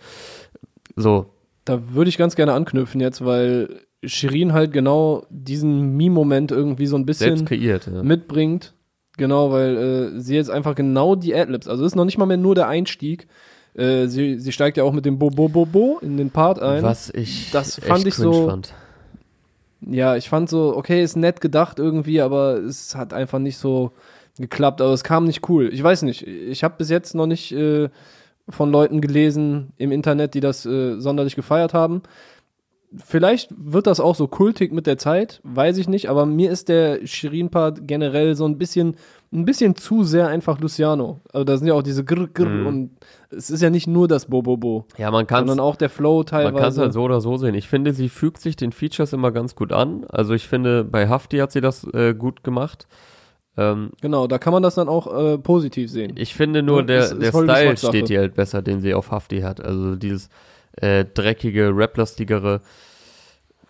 [0.96, 1.28] so.
[1.66, 6.96] Da würde ich ganz gerne anknüpfen jetzt, weil Shirin halt genau diesen Meme-Moment irgendwie so
[6.96, 7.88] ein bisschen kreiert.
[7.94, 8.02] Ja.
[8.02, 8.74] mitbringt.
[9.18, 9.78] Genau, weil
[10.16, 12.56] äh, sie jetzt einfach genau die Adlibs, also es ist noch nicht mal mehr nur
[12.56, 13.28] der Einstieg.
[13.76, 16.60] Äh, sie, sie steigt ja auch mit dem Bo Bo Bo Bo in den Part
[16.62, 16.84] ein.
[16.84, 18.74] Was ich Das echt fand ich so- fand.
[19.82, 23.92] Ja, ich fand so, okay, ist nett gedacht irgendwie, aber es hat einfach nicht so
[24.38, 24.82] geklappt.
[24.82, 25.70] Aber es kam nicht cool.
[25.72, 26.28] Ich weiß nicht.
[26.28, 27.90] Ich habe bis jetzt noch nicht äh,
[28.50, 32.02] von Leuten gelesen im Internet, die das äh, sonderlich gefeiert haben.
[33.06, 36.70] Vielleicht wird das auch so kultig mit der Zeit, weiß ich nicht, aber mir ist
[36.70, 38.96] der Shirin-Part generell so ein bisschen,
[39.32, 41.22] ein bisschen zu sehr einfach Luciano.
[41.32, 42.66] Also da sind ja auch diese Grr, Grr Mhm.
[42.68, 42.90] und
[43.30, 45.90] es ist ja nicht nur das Bo Bo Bo, Ja, man kann sondern auch der
[45.90, 46.82] Flow Man kann es teilweise.
[46.82, 47.54] halt so oder so sehen.
[47.54, 50.04] Ich finde, sie fügt sich den Features immer ganz gut an.
[50.10, 52.88] Also ich finde, bei Hafti hat sie das äh, gut gemacht.
[53.58, 56.14] Ähm, Genau, da kann man das dann auch äh, positiv sehen.
[56.16, 58.94] ich finde nur, der, ist- ist der voll Style steht ihr halt besser, den sie
[58.96, 59.60] auf Hafti hat.
[59.64, 60.30] Also dieses
[60.78, 62.62] äh, dreckige, raplastigere.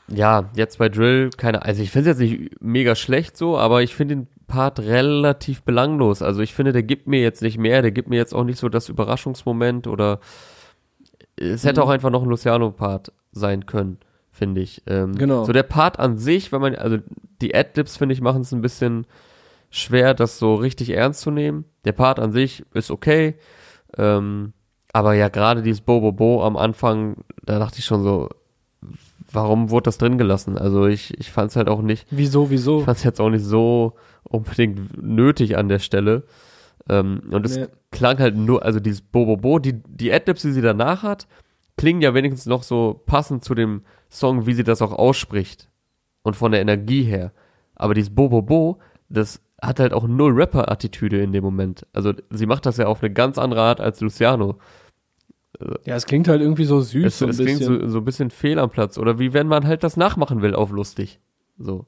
[0.07, 3.83] Ja, jetzt bei Drill, keine Also ich finde es jetzt nicht mega schlecht so, aber
[3.83, 6.21] ich finde den Part relativ belanglos.
[6.21, 8.59] Also ich finde, der gibt mir jetzt nicht mehr, der gibt mir jetzt auch nicht
[8.59, 10.19] so das Überraschungsmoment oder
[11.37, 11.85] es hätte Mhm.
[11.87, 13.97] auch einfach noch ein Luciano-Part sein können,
[14.31, 14.81] finde ich.
[14.87, 15.45] Ähm, Genau.
[15.45, 16.97] So der Part an sich, wenn man, also
[17.41, 19.05] die Adlibs, finde ich, machen es ein bisschen
[19.69, 21.63] schwer, das so richtig ernst zu nehmen.
[21.85, 23.35] Der Part an sich ist okay,
[23.97, 24.51] ähm,
[24.91, 28.29] aber ja, gerade dieses Bobo Bo am Anfang, da dachte ich schon so,
[29.31, 30.57] warum wurde das drin gelassen?
[30.57, 32.79] Also ich, ich fand es halt auch nicht, Wieso, wieso?
[32.79, 33.93] ich fand es jetzt auch nicht so
[34.23, 36.23] unbedingt nötig an der Stelle.
[36.89, 37.67] Ähm, und es Nee.
[37.91, 41.27] klang halt nur, also dieses Bobo Bo, die, die Adlibs, die sie danach hat,
[41.77, 45.69] klingen ja wenigstens noch so passend zu dem Song, wie sie das auch ausspricht.
[46.23, 47.31] Und von der Energie her.
[47.75, 51.85] Aber dieses Bobo Bo, das hat halt auch null Rapper-Attitüde in dem Moment.
[51.93, 54.57] Also sie macht das ja auf eine ganz andere Art als Luciano.
[55.85, 58.29] Ja, es klingt halt irgendwie so süß, Es, so es klingt so, so ein bisschen
[58.29, 58.97] fehl am Platz.
[58.97, 61.19] Oder wie wenn man halt das nachmachen will auf lustig.
[61.57, 61.85] So.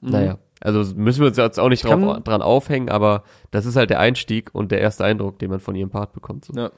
[0.00, 0.10] Mhm.
[0.10, 0.38] Naja.
[0.60, 3.90] Also müssen wir uns jetzt auch nicht kann- drauf, dran aufhängen, aber das ist halt
[3.90, 6.46] der Einstieg und der erste Eindruck, den man von ihrem Part bekommt.
[6.46, 6.54] So.
[6.54, 6.70] Ja.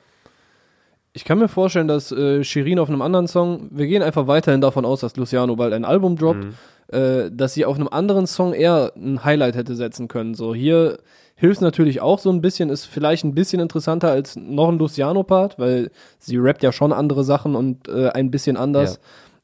[1.13, 4.61] Ich kann mir vorstellen, dass äh, Shirin auf einem anderen Song, wir gehen einfach weiterhin
[4.61, 6.97] davon aus, dass Luciano bald ein Album droppt, Mhm.
[6.97, 10.35] äh, dass sie auf einem anderen Song eher ein Highlight hätte setzen können.
[10.35, 10.99] So, hier
[11.35, 15.59] hilft natürlich auch so ein bisschen, ist vielleicht ein bisschen interessanter als noch ein Luciano-Part,
[15.59, 18.95] weil sie rappt ja schon andere Sachen und äh, ein bisschen anders.
[18.95, 19.01] Ja.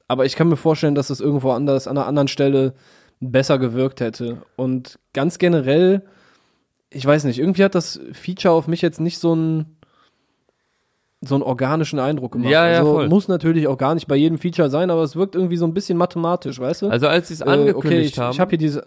[0.08, 2.74] Aber ich kann mir vorstellen, dass es irgendwo anders, an einer anderen Stelle
[3.32, 4.38] besser gewirkt hätte.
[4.56, 6.02] Und ganz generell,
[6.90, 9.76] ich weiß nicht, irgendwie hat das Feature auf mich jetzt nicht so einen
[11.26, 12.50] so einen organischen Eindruck gemacht.
[12.50, 13.08] Ja, ja, also, voll.
[13.08, 15.72] Muss natürlich auch gar nicht bei jedem Feature sein, aber es wirkt irgendwie so ein
[15.72, 16.88] bisschen mathematisch, weißt du?
[16.88, 18.32] Also als sie es Äh, angekündigt okay, ich, haben.
[18.32, 18.86] ich habe hier diese,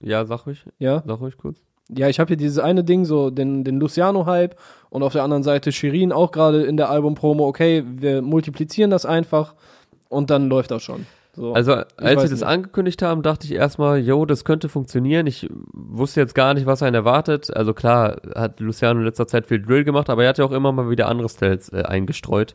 [0.00, 1.58] ja, sag ruhig, ja, sag ruhig kurz.
[1.88, 4.56] ja, ich habe hier dieses eine Ding, so den, den Luciano-Hype
[4.90, 9.06] und auf der anderen Seite Shirin auch gerade in der Album-Promo, okay, wir multiplizieren das
[9.06, 9.54] einfach
[10.08, 11.06] und dann läuft das schon.
[11.36, 11.52] So.
[11.52, 12.44] Also als sie das nicht.
[12.44, 15.26] angekündigt haben, dachte ich erstmal, yo, das könnte funktionieren.
[15.26, 17.54] Ich wusste jetzt gar nicht, was einen erwartet.
[17.54, 20.52] Also klar, hat Luciano in letzter Zeit viel Drill gemacht, aber er hat ja auch
[20.52, 22.54] immer mal wieder andere Styles äh, eingestreut.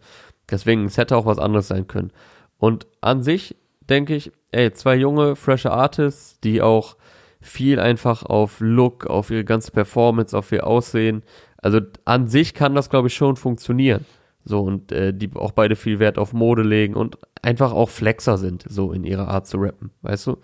[0.50, 2.12] Deswegen, es hätte auch was anderes sein können.
[2.58, 3.56] Und an sich
[3.88, 6.98] denke ich, ey, zwei junge, frische Artists, die auch
[7.40, 11.24] viel einfach auf Look, auf ihre ganze Performance, auf ihr Aussehen.
[11.58, 14.06] Also an sich kann das, glaube ich, schon funktionieren.
[14.44, 18.38] So, und äh, die auch beide viel Wert auf Mode legen und einfach auch Flexer
[18.38, 20.38] sind, so in ihrer Art zu rappen, weißt du?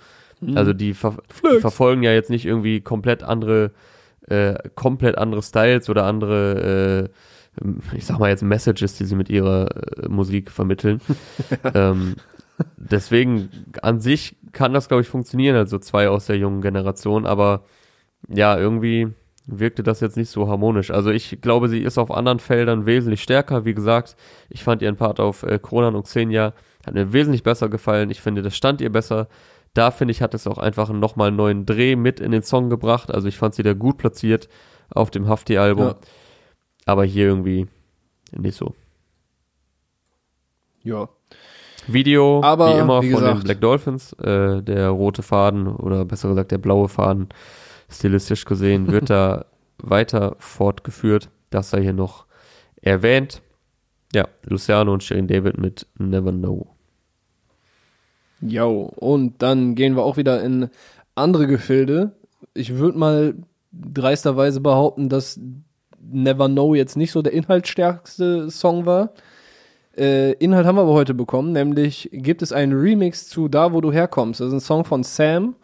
[0.53, 3.71] Also die, ver die verfolgen ja jetzt nicht irgendwie komplett andere,
[4.27, 7.09] äh, komplett andere Styles oder andere
[7.93, 9.69] ich sag mal jetzt Messages, die sie mit ihrer
[10.03, 11.01] äh, Musik vermitteln.
[11.73, 12.15] ähm,
[12.77, 13.49] deswegen
[13.81, 17.63] an sich kann das, glaube ich, funktionieren, also zwei aus der jungen Generation, aber
[18.27, 19.09] ja, irgendwie
[19.47, 20.91] wirkte das jetzt nicht so harmonisch.
[20.91, 23.65] Also ich glaube, sie ist auf anderen Feldern wesentlich stärker.
[23.65, 24.15] Wie gesagt,
[24.49, 26.53] ich fand ihren Part auf äh, Kronan und Xenia
[26.85, 28.09] hat mir wesentlich besser gefallen.
[28.09, 29.27] Ich finde, das stand ihr besser.
[29.73, 32.69] Da finde ich, hat es auch einfach nochmal einen neuen Dreh mit in den Song
[32.69, 33.09] gebracht.
[33.11, 34.49] Also ich fand sie da gut platziert
[34.89, 35.87] auf dem Hafti-Album.
[35.87, 35.95] Ja.
[36.85, 37.67] Aber hier irgendwie
[38.31, 38.75] nicht so.
[40.83, 41.09] Ja.
[41.87, 44.13] Video, Aber, wie immer, wie von den Black Dolphins.
[44.13, 47.29] Äh, der rote Faden oder besser gesagt der blaue Faden,
[47.89, 49.45] stilistisch gesehen, wird da
[49.77, 51.29] weiter fortgeführt.
[51.49, 52.25] Das sei hier noch
[52.81, 53.41] erwähnt.
[54.13, 56.67] Ja, Luciano und Shirin David mit Never Know.
[58.41, 60.69] Jo, und dann gehen wir auch wieder in
[61.15, 62.11] andere Gefilde.
[62.53, 63.35] Ich würde mal
[63.71, 65.39] dreisterweise behaupten, dass
[65.99, 69.13] Never Know jetzt nicht so der inhaltsstärkste Song war.
[69.97, 73.81] Äh, Inhalt haben wir aber heute bekommen, nämlich gibt es einen Remix zu Da, wo
[73.81, 74.39] du herkommst.
[74.39, 75.55] Das ist ein Song von Sam,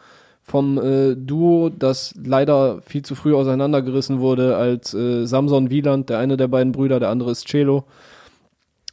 [0.43, 6.19] vom äh, Duo, das leider viel zu früh auseinandergerissen wurde, als äh, Samson Wieland, der
[6.19, 7.85] eine der beiden Brüder, der andere ist Celo,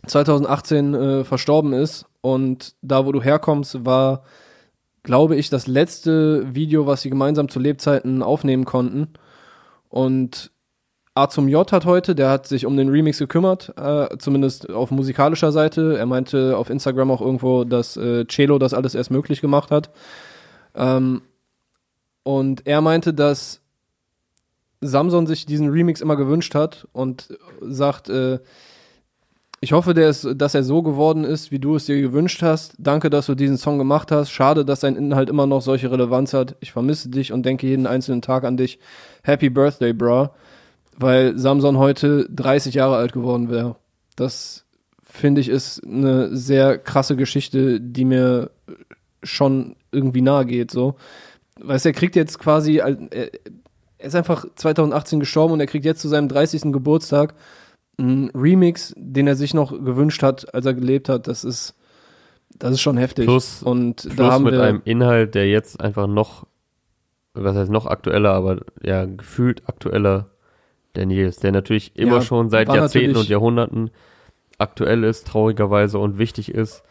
[0.06, 2.06] 2018 äh, verstorben ist.
[2.20, 4.22] Und Da, wo du herkommst, war,
[5.02, 9.08] glaube ich, das letzte Video, was sie gemeinsam zu Lebzeiten aufnehmen konnten.
[9.88, 10.52] Und
[11.14, 14.92] A zum J hat heute, der hat sich um den Remix gekümmert, äh, zumindest auf
[14.92, 15.98] musikalischer Seite.
[15.98, 19.90] Er meinte auf Instagram auch irgendwo, dass äh, Celo das alles erst möglich gemacht hat.
[20.76, 21.22] Ähm,
[22.38, 23.60] und er meinte, dass
[24.80, 28.38] Samson sich diesen Remix immer gewünscht hat und sagt, äh,
[29.62, 32.74] ich hoffe, ist, dass er so geworden ist, wie du es dir gewünscht hast.
[32.78, 34.30] Danke, dass du diesen Song gemacht hast.
[34.30, 36.56] Schade, dass sein Inhalt immer noch solche Relevanz hat.
[36.60, 38.78] Ich vermisse dich und denke jeden einzelnen Tag an dich.
[39.22, 40.30] Happy Birthday, bro
[41.00, 43.76] weil Samson heute 30 Jahre alt geworden wäre.
[44.16, 44.66] Das
[45.02, 48.50] finde ich ist eine sehr krasse Geschichte, die mir
[49.22, 50.96] schon irgendwie nahe geht, so.
[51.62, 52.98] Weißt du, er kriegt jetzt quasi, er
[53.98, 56.72] ist einfach 2018 gestorben und er kriegt jetzt zu seinem 30.
[56.72, 57.34] Geburtstag
[57.98, 61.28] einen Remix, den er sich noch gewünscht hat, als er gelebt hat.
[61.28, 61.74] Das ist,
[62.50, 63.26] das ist schon heftig.
[63.26, 66.46] Plus, und plus da haben mit wir, einem Inhalt, der jetzt einfach noch,
[67.34, 70.26] was heißt noch aktueller, aber ja, gefühlt aktueller
[70.94, 73.90] der Nils, der natürlich immer ja, schon seit Jahrzehnten und Jahrhunderten
[74.58, 76.82] aktuell ist, traurigerweise und wichtig ist.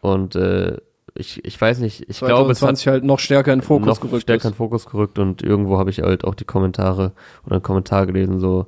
[0.00, 0.76] Und äh,
[1.14, 4.22] ich, ich weiß nicht, ich glaube, es hat halt noch stärker in Fokus noch gerückt.
[4.22, 7.12] stärker in Fokus gerückt und irgendwo habe ich halt auch die Kommentare
[7.44, 8.66] oder einen Kommentar gelesen, so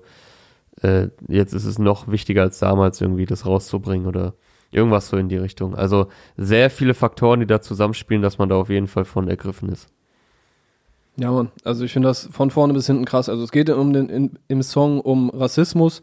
[0.83, 4.35] äh, jetzt ist es noch wichtiger als damals irgendwie das rauszubringen oder
[4.71, 5.75] irgendwas so in die Richtung.
[5.75, 9.69] Also sehr viele Faktoren, die da zusammenspielen, dass man da auf jeden Fall von ergriffen
[9.69, 9.89] ist.
[11.17, 11.51] Ja, Mann.
[11.65, 13.29] Also ich finde das von vorne bis hinten krass.
[13.29, 16.03] Also es geht um den, in, im Song um Rassismus.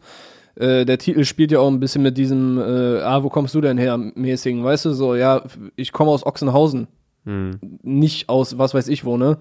[0.56, 3.60] Äh, der Titel spielt ja auch ein bisschen mit diesem, äh, ah, wo kommst du
[3.60, 5.42] denn her, mäßigen, weißt du, so, ja,
[5.76, 6.86] ich komme aus Ochsenhausen.
[7.24, 7.58] Hm.
[7.82, 9.38] Nicht aus was weiß ich wo, ne?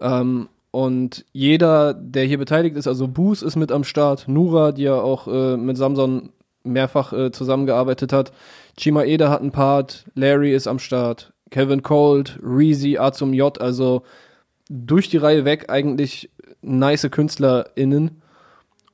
[0.00, 4.84] Ähm, und jeder, der hier beteiligt ist, also Boos ist mit am Start, Nura, die
[4.84, 6.30] ja auch äh, mit Samson
[6.64, 8.32] mehrfach äh, zusammengearbeitet hat,
[8.78, 13.60] Chima Eda hat einen Part, Larry ist am Start, Kevin Cold, Reezy, A zum J,
[13.60, 14.02] also
[14.70, 16.30] durch die Reihe weg eigentlich
[16.62, 18.22] nice KünstlerInnen.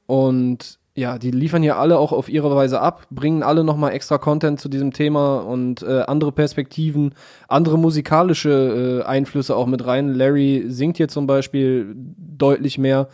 [0.07, 4.19] Und ja, die liefern hier alle auch auf ihre Weise ab, bringen alle nochmal extra
[4.19, 7.15] Content zu diesem Thema und äh, andere Perspektiven,
[7.47, 10.13] andere musikalische äh, Einflüsse auch mit rein.
[10.13, 13.07] Larry singt hier zum Beispiel deutlich mehr.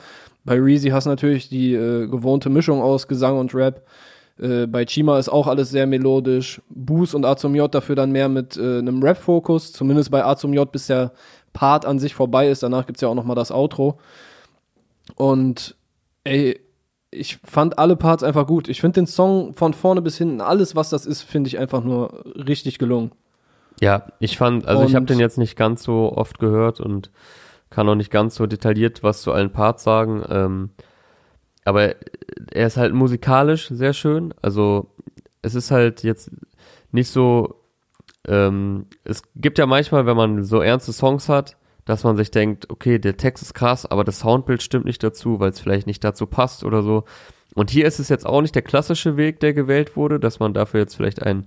[0.46, 3.82] Bei Reezy hast du natürlich die äh, gewohnte Mischung aus Gesang und Rap.
[4.38, 6.62] Äh, bei Chima ist auch alles sehr melodisch.
[6.70, 9.74] Boos und A zum J dafür dann mehr mit äh, einem Rap-Fokus.
[9.74, 11.12] Zumindest bei A zum J bis der
[11.52, 12.62] Part an sich vorbei ist.
[12.62, 13.98] Danach gibt es ja auch nochmal das Outro.
[15.16, 15.76] Und
[16.24, 16.63] ey,
[17.14, 18.68] ich fand alle Parts einfach gut.
[18.68, 21.82] Ich finde den Song von vorne bis hinten, alles was das ist, finde ich einfach
[21.82, 23.12] nur richtig gelungen.
[23.80, 27.10] Ja, ich fand, also und ich habe den jetzt nicht ganz so oft gehört und
[27.70, 30.24] kann auch nicht ganz so detailliert was zu allen Parts sagen.
[30.28, 30.70] Ähm,
[31.64, 31.94] aber
[32.52, 34.32] er ist halt musikalisch sehr schön.
[34.42, 34.90] Also
[35.42, 36.30] es ist halt jetzt
[36.92, 37.64] nicht so
[38.26, 42.70] ähm, es gibt ja manchmal, wenn man so ernste Songs hat, dass man sich denkt,
[42.70, 46.02] okay, der Text ist krass, aber das Soundbild stimmt nicht dazu, weil es vielleicht nicht
[46.02, 47.04] dazu passt oder so.
[47.54, 50.54] Und hier ist es jetzt auch nicht der klassische Weg, der gewählt wurde, dass man
[50.54, 51.46] dafür jetzt vielleicht einen,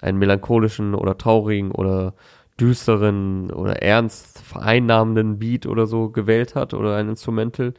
[0.00, 2.14] einen melancholischen oder traurigen oder
[2.60, 7.74] düsteren oder ernst vereinnahmenden Beat oder so gewählt hat oder ein Instrumental.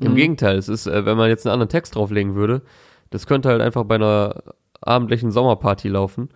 [0.00, 0.16] Im mhm.
[0.16, 2.62] Gegenteil, es ist, äh, wenn man jetzt einen anderen Text drauflegen würde,
[3.10, 4.42] das könnte halt einfach bei einer
[4.80, 6.30] abendlichen Sommerparty laufen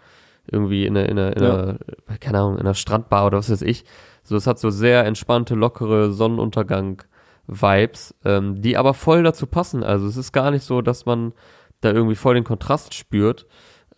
[0.50, 1.78] irgendwie in einer, in einer, in einer
[2.08, 2.16] ja.
[2.18, 3.84] keine Ahnung, in einer Strandbar oder was weiß ich.
[4.28, 7.02] So, es hat so sehr entspannte, lockere Sonnenuntergang
[7.46, 9.82] Vibes, ähm, die aber voll dazu passen.
[9.82, 11.32] Also es ist gar nicht so, dass man
[11.80, 13.46] da irgendwie voll den Kontrast spürt.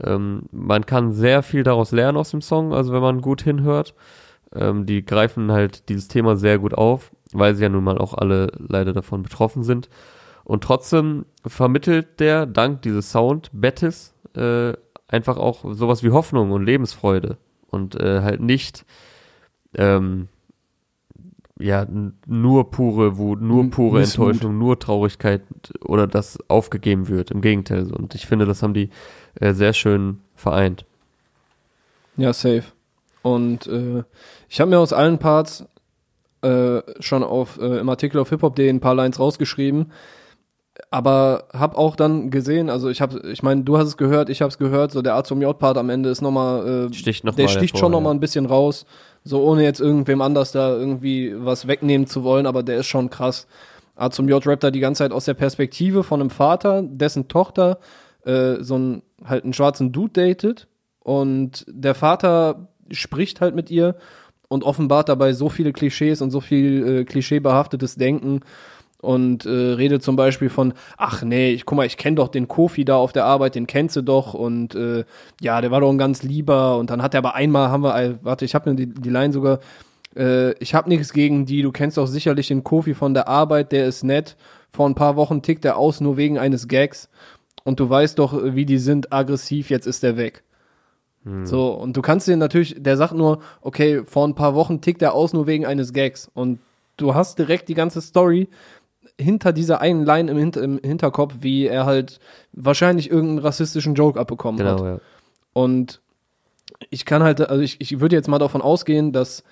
[0.01, 3.95] Ähm, man kann sehr viel daraus lernen aus dem Song, also wenn man gut hinhört.
[4.55, 8.15] Ähm, die greifen halt dieses Thema sehr gut auf, weil sie ja nun mal auch
[8.15, 9.89] alle leider davon betroffen sind.
[10.45, 14.75] Und trotzdem vermittelt der dank dieses Sound Bettis äh,
[15.09, 17.37] einfach auch sowas wie Hoffnung und Lebensfreude
[17.69, 18.85] und äh, halt nicht
[19.75, 20.29] ähm,
[21.59, 21.87] ja
[22.27, 24.33] nur pure Wut, nur pure Missmut.
[24.33, 25.43] Enttäuschung, nur Traurigkeit
[25.85, 27.31] oder das aufgegeben wird.
[27.31, 27.93] Im Gegenteil.
[27.93, 28.91] Und ich finde, das haben die
[29.35, 30.85] äh, sehr schön vereint.
[32.17, 32.65] Ja, safe.
[33.23, 34.03] Und äh,
[34.49, 35.65] ich habe mir aus allen Parts
[36.43, 39.93] äh, schon auf äh, im Artikel auf hiphop.de ein paar Lines rausgeschrieben,
[40.91, 44.43] aber habe auch dann gesehen, also ich habe, ich meine, du hast es gehört, ich
[44.43, 47.37] habe es gehört, so der A zum J-Part am Ende ist nochmal, äh, Sticht noch
[47.37, 47.99] der mal sticht hervor, schon ja.
[47.99, 48.87] nochmal ein bisschen raus,
[49.23, 53.09] so ohne jetzt irgendwem anders da irgendwie was wegnehmen zu wollen, aber der ist schon
[53.09, 53.47] krass.
[53.95, 57.29] A zum J rappt da die ganze Zeit aus der Perspektive von einem Vater, dessen
[57.29, 57.79] Tochter
[58.25, 60.67] äh, so einen halt einen schwarzen Dude datet
[60.99, 63.95] und der Vater spricht halt mit ihr
[64.49, 68.41] und offenbart dabei so viele Klischees und so viel äh, klischeebehaftetes Denken
[69.01, 72.49] und äh, redet zum Beispiel von, ach nee, ich guck mal, ich kenne doch den
[72.49, 75.05] Kofi da auf der Arbeit, den kennst du doch und äh,
[75.41, 77.97] ja, der war doch ein ganz lieber und dann hat er aber einmal, haben wir,
[77.97, 79.61] äh, warte, ich habe mir die, die Line sogar,
[80.17, 83.73] äh, ich habe nichts gegen die, du kennst doch sicherlich den Kofi von der Arbeit,
[83.73, 84.37] der ist nett,
[84.71, 87.09] vor ein paar Wochen tickt er aus, nur wegen eines Gags
[87.65, 90.45] und du weißt doch, wie die sind, aggressiv, jetzt ist er weg.
[91.45, 95.03] So, und du kannst dir natürlich, der sagt nur, okay, vor ein paar Wochen tickt
[95.03, 96.31] er aus nur wegen eines Gags.
[96.33, 96.61] Und
[96.97, 98.49] du hast direkt die ganze Story
[99.21, 102.19] hinter dieser einen Line im, Hinter im Hinterkopf, wie er halt
[102.53, 104.79] wahrscheinlich irgendeinen rassistischen Joke abbekommen hat.
[104.79, 105.01] Genau, ja.
[105.53, 106.01] Und
[106.91, 109.45] ich kann halt, also ich, ich würde jetzt mal davon ausgehen, dass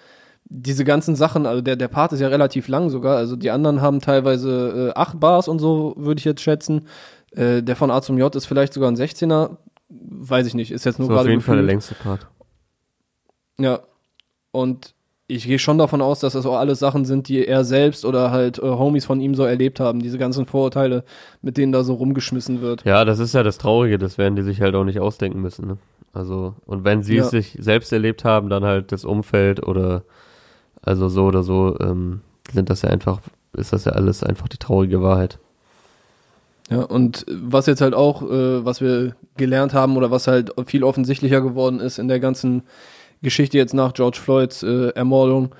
[0.44, 3.82] diese ganzen Sachen, also der, der Part ist ja relativ lang sogar, also die anderen
[3.82, 6.86] haben teilweise äh, acht Bars und so, würde ich jetzt schätzen.
[7.32, 9.56] Äh, der von A zum J ist vielleicht sogar ein 16er,
[9.90, 11.72] weiß ich nicht, ist jetzt nur So auf gerade jeden Fall der gefühlt.
[11.90, 12.26] längste Part.
[13.60, 13.80] Ja.
[14.52, 14.94] Und
[15.30, 18.30] ich gehe schon davon aus, dass das auch alles Sachen sind, die er selbst oder
[18.30, 20.00] halt äh, Homies von ihm so erlebt haben.
[20.00, 21.04] Diese ganzen Vorurteile,
[21.42, 22.84] mit denen da so rumgeschmissen wird.
[22.84, 25.66] Ja, das ist ja das Traurige, das werden die sich halt auch nicht ausdenken müssen.
[25.66, 25.76] Ne?
[26.14, 27.30] Also, und wenn sie es Ja.
[27.42, 30.02] sich selbst erlebt haben, dann halt das Umfeld oder
[30.82, 32.22] also so oder so, ähm,
[32.52, 33.20] sind das ja einfach,
[33.52, 35.38] ist das ja alles einfach die traurige Wahrheit.
[36.70, 40.84] Ja, und was jetzt halt auch, äh, was wir gelernt haben oder was halt viel
[40.84, 42.62] offensichtlicher geworden ist in der ganzen
[43.22, 45.54] Geschichte jetzt nach George Floyds äh, Ermordung,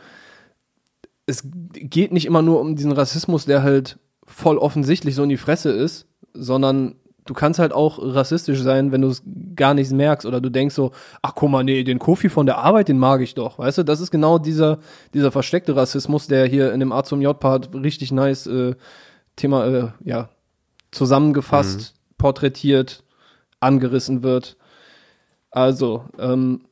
[1.27, 5.37] es geht nicht immer nur um diesen Rassismus, der halt voll offensichtlich so in die
[5.37, 6.95] Fresse ist, sondern
[7.27, 9.23] du kannst halt auch rassistisch sein, wenn du es
[9.55, 12.59] gar nicht merkst oder du denkst so, ach guck mal, nee, den Kofi von der
[12.59, 14.79] Arbeit, den mag ich doch, weißt du, das ist genau dieser,
[15.13, 18.75] dieser versteckte Rassismus, der hier in dem A zum J-Part richtig nice äh,
[19.37, 20.31] Thema, äh, ja,
[20.91, 23.05] zusammengefasst, porträtiert,
[23.61, 24.57] angerissen wird.
[25.51, 26.63] Also, ähm,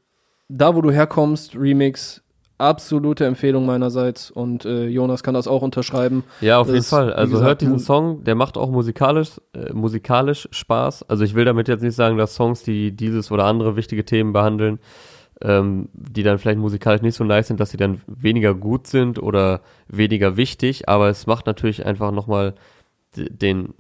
[0.48, 2.22] da wo du herkommst, Remix,
[2.58, 6.24] absolute Empfehlung meinerseits und äh, Jonas kann das auch unterschreiben.
[6.40, 7.12] Ja, auf Das jeden ist, Fall.
[7.12, 11.02] Also gesagt, hört diesen Song, der macht auch musikalisch, äh, musikalisch Spaß.
[11.08, 14.32] Also ich will damit jetzt nicht sagen, dass Songs, die dieses oder andere wichtige Themen
[14.32, 14.78] behandeln,
[15.42, 19.22] ähm, die dann vielleicht musikalisch nicht so nice sind, dass sie dann weniger gut sind
[19.22, 22.54] oder weniger wichtig, aber es macht natürlich einfach nochmal
[23.16, 23.74] den,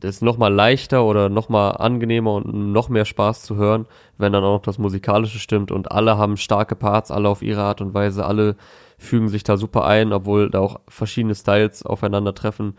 [0.00, 3.86] das nochmal leichter oder nochmal angenehmer und noch mehr Spaß zu hören,
[4.18, 7.62] wenn dann auch noch das Musikalische stimmt und alle haben starke Parts, alle auf ihre
[7.62, 8.56] Art und Weise, alle
[8.98, 12.76] fügen sich da super ein, obwohl da auch verschiedene Styles aufeinandertreffen.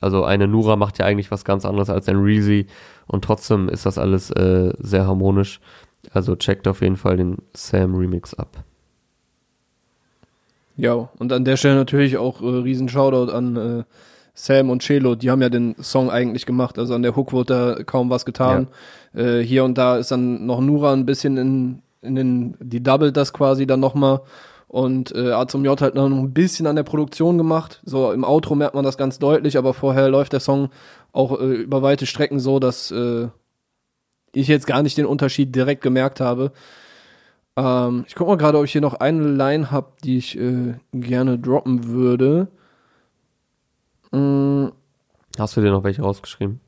[0.00, 2.66] Also eine Nura macht ja eigentlich was ganz anderes als ein Reezy
[3.06, 5.60] und trotzdem ist das alles äh, sehr harmonisch.
[6.12, 8.64] Also checkt auf jeden Fall den Sam Remix ab.
[10.76, 13.84] Ja, und an der Stelle natürlich auch äh, riesen Shoutout an äh,
[14.34, 17.76] Sam und Chelo, die haben ja den Song eigentlich gemacht, also an der Hook wurde
[17.76, 18.68] da kaum was getan.
[19.14, 23.16] Äh, hier und da ist dann noch Nura ein bisschen in, in den, die doubled
[23.16, 24.20] das quasi dann nochmal
[24.72, 27.82] und äh, A zum J halt noch ein bisschen an der Produktion gemacht.
[27.84, 30.70] So im Outro merkt man das ganz deutlich, aber vorher läuft der Song
[31.12, 33.28] auch äh, über weite Strecken so, dass äh,
[34.32, 36.52] ich jetzt gar nicht den Unterschied direkt gemerkt habe.
[37.54, 40.74] Ähm, ich guck mal gerade, ob ich hier noch eine Line habe, die ich äh,
[40.92, 42.48] gerne droppen würde.
[44.12, 44.68] Mm,
[45.38, 46.60] Hast du dir noch welche rausgeschrieben?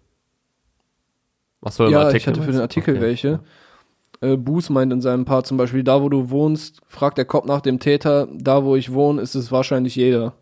[1.62, 2.60] Achso, ja, Artikel ich hatte für den?
[2.60, 3.00] Artikel Okay.
[3.02, 3.40] welche.
[4.20, 7.46] Äh, Boos meint in seinem Part zum Beispiel, da wo du wohnst, fragt der Cop
[7.46, 10.34] nach dem Täter, da wo ich wohne, ist es wahrscheinlich jeder.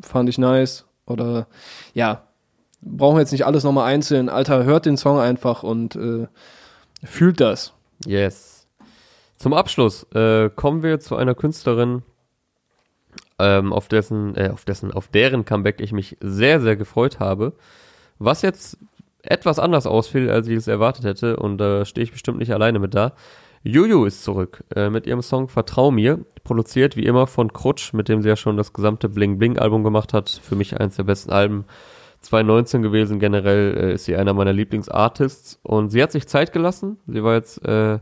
[0.00, 0.84] Fand ich nice.
[1.06, 1.46] Oder
[1.94, 2.24] ja,
[2.80, 4.28] brauchen wir jetzt nicht alles nochmal einzeln.
[4.28, 6.26] Alter, hört den Song einfach und äh,
[7.04, 7.72] fühlt das.
[8.04, 8.66] Yes.
[9.36, 12.02] Zum Abschluss äh, kommen wir zu einer Künstlerin
[13.38, 17.52] ähm, auf dessen, äh, auf dessen, auf deren Comeback ich mich sehr, sehr gefreut habe.
[18.18, 18.78] Was jetzt
[19.22, 22.52] etwas anders ausfiel, als ich es erwartet hätte, und da äh, stehe ich bestimmt nicht
[22.52, 23.12] alleine mit da.
[23.62, 28.08] Juju ist zurück äh, mit ihrem Song Vertrau mir, produziert wie immer von Krutsch, mit
[28.08, 30.30] dem sie ja schon das gesamte Bling Bling Album gemacht hat.
[30.30, 31.64] Für mich eins der besten Alben
[32.20, 33.18] 2019 gewesen.
[33.18, 36.98] Generell äh, ist sie einer meiner Lieblingsartists und sie hat sich Zeit gelassen.
[37.06, 37.98] Sie war jetzt äh,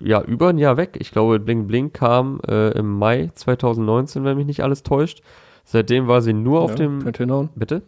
[0.00, 0.96] ja über ein Jahr weg.
[1.00, 5.22] Ich glaube, Bling Bling kam äh, im Mai 2019, wenn mich nicht alles täuscht.
[5.64, 7.02] Seitdem war sie nur auf dem.
[7.02, 7.50] Könnte hinhauen.
[7.54, 7.82] Bitte?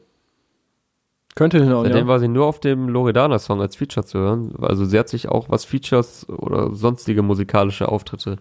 [1.38, 2.08] Könnte hinhauen, Seitdem ja.
[2.08, 4.54] war sie nur auf dem Loredana-Song als Feature zu hören.
[4.60, 8.38] Also sie hat sich auch, was Features oder sonstige musikalische Auftritte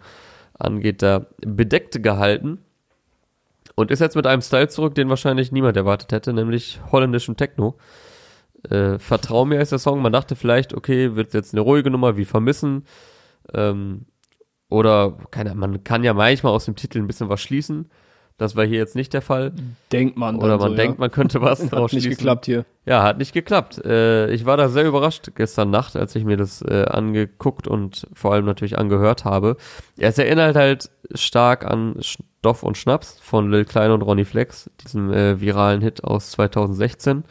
[0.57, 2.57] angeht, da bedeckt gehalten.
[3.75, 7.75] Und ist jetzt mit einem Style zurück, den wahrscheinlich niemand erwartet hätte, nämlich holländischen Techno.
[8.67, 10.01] Äh, Vertrau mir ist der Song.
[10.01, 12.85] Man dachte vielleicht, okay, wird jetzt eine ruhige Nummer wie Vermissen.
[13.53, 14.05] Ähm,
[14.69, 17.89] oder keine, man kann ja manchmal aus dem Titel ein bisschen was schließen.
[18.37, 19.51] Das war hier jetzt nicht der Fall.
[19.91, 20.35] Denkt man.
[20.35, 20.99] Oder man so, denkt, ja.
[20.99, 22.17] man könnte was Hat draus nicht schließen.
[22.19, 22.65] geklappt hier.
[22.85, 23.83] Ja, hat nicht geklappt.
[23.83, 28.07] Äh, ich war da sehr überrascht gestern Nacht, als ich mir das äh, angeguckt und
[28.13, 29.57] vor allem natürlich angehört habe.
[29.97, 35.11] Es erinnert halt stark an Stoff und Schnaps von Lil Klein und Ronny Flex, diesem
[35.11, 37.23] äh, viralen Hit aus 2016.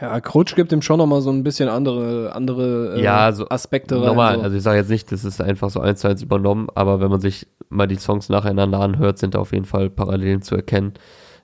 [0.00, 3.96] Ja, Krutsch gibt ihm schon nochmal so ein bisschen andere, andere äh, Ja, so Aspekte
[3.96, 4.06] rein.
[4.06, 4.42] Normal, so.
[4.42, 7.10] also ich sage jetzt nicht, das ist einfach so eins zu eins übernommen, aber wenn
[7.10, 10.94] man sich mal die Songs nacheinander anhört, sind da auf jeden Fall Parallelen zu erkennen.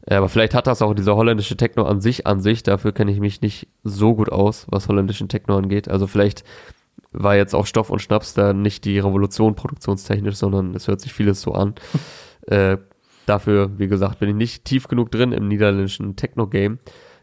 [0.06, 3.10] Äh, Aber vielleicht hat das auch dieser holländische Techno an sich an sich, dafür kenne
[3.12, 5.88] ich mich nicht so gut aus, was holländischen Techno angeht.
[5.88, 6.44] Also vielleicht
[7.12, 11.12] war jetzt auch Stoff und Schnaps da nicht die Revolution produktionstechnisch, sondern es hört sich
[11.12, 11.74] vieles so an.
[12.46, 12.78] äh,
[13.26, 16.78] dafür, wie gesagt, bin ich nicht tief genug drin im niederländischen Techno-Game.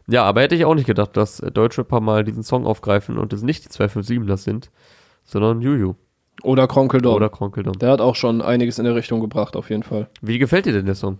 [0.06, 3.32] Ja, aber hätte ich auch nicht gedacht, dass äh, Deutschrapper mal diesen Song aufgreifen und
[3.32, 4.70] es nicht die 257ers sind,
[5.24, 5.94] sondern Juju
[6.42, 7.14] Oder Kronkeldom.
[7.14, 7.78] oder Kronkeldom.
[7.78, 10.08] Der hat auch schon einiges in der Richtung gebracht, auf jeden Fall.
[10.20, 11.18] Wie gefällt dir denn der Song?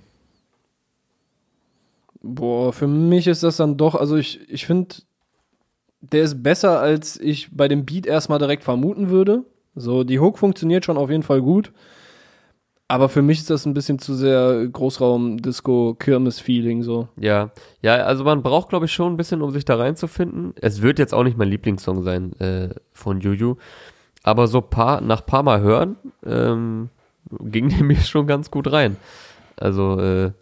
[2.22, 4.96] Boah, für mich ist das dann doch, also ich, ich finde,
[6.00, 9.44] der ist besser, als ich bei dem Beat erstmal direkt vermuten würde.
[9.74, 11.72] So, die Hook funktioniert schon auf jeden Fall gut.
[12.86, 17.08] Aber für mich ist das ein bisschen zu sehr Großraum-Disco-Kirmes-Feeling so.
[17.16, 20.52] Ja, ja, also man braucht, glaube ich, schon ein bisschen, um sich da reinzufinden.
[20.60, 23.56] Es wird jetzt auch nicht mein Lieblingssong sein äh, von Juju,
[24.22, 26.90] aber so paar, nach paar Mal hören ähm,
[27.40, 28.98] ging der mir schon ganz gut rein.
[29.56, 30.32] Also äh,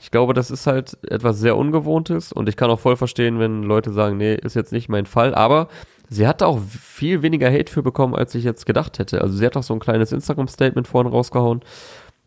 [0.00, 3.62] ich glaube, das ist halt etwas sehr Ungewohntes und ich kann auch voll verstehen, wenn
[3.62, 5.68] Leute sagen, nee, ist jetzt nicht mein Fall, aber
[6.08, 9.20] sie hat auch viel weniger Hate für bekommen, als ich jetzt gedacht hätte.
[9.20, 11.60] Also sie hat auch so ein kleines Instagram-Statement vorhin rausgehauen,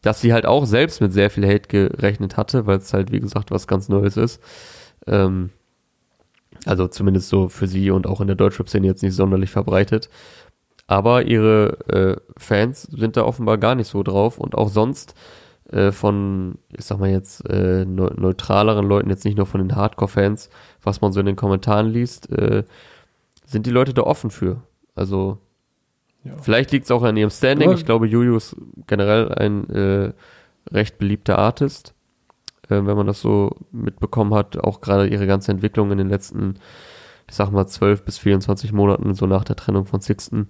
[0.02, 3.20] dass sie halt auch selbst mit sehr viel Hate gerechnet hatte, weil es halt, wie
[3.20, 4.42] gesagt, was ganz Neues ist.
[5.08, 5.52] Ähm,
[6.66, 10.10] also zumindest so für sie und auch in der Deutschrap-Szene jetzt nicht sonderlich verbreitet.
[10.88, 15.16] Aber ihre äh, Fans sind da offenbar gar nicht so drauf und auch sonst
[15.72, 19.76] äh, von, ich sag mal jetzt, äh, neu- neutraleren Leuten, jetzt nicht nur von den
[19.76, 20.50] Hardcore-Fans,
[20.84, 22.64] was man so in den Kommentaren liest, äh,
[23.52, 24.62] sind die Leute da offen für.
[24.96, 25.38] Also
[26.24, 26.34] Ja.
[26.42, 27.70] vielleicht liegt es auch an ihrem Standing.
[27.70, 27.76] Ja.
[27.76, 28.56] Ich glaube, Juju ist
[28.88, 30.14] generell ein äh,
[30.72, 31.94] recht beliebter Artist,
[32.66, 34.58] äh, wenn man das so mitbekommen hat.
[34.58, 36.56] Auch gerade ihre ganze Entwicklung in den letzten,
[37.28, 40.48] ich sag mal, 12 bis 24 Monaten, so nach der Trennung von Sixten.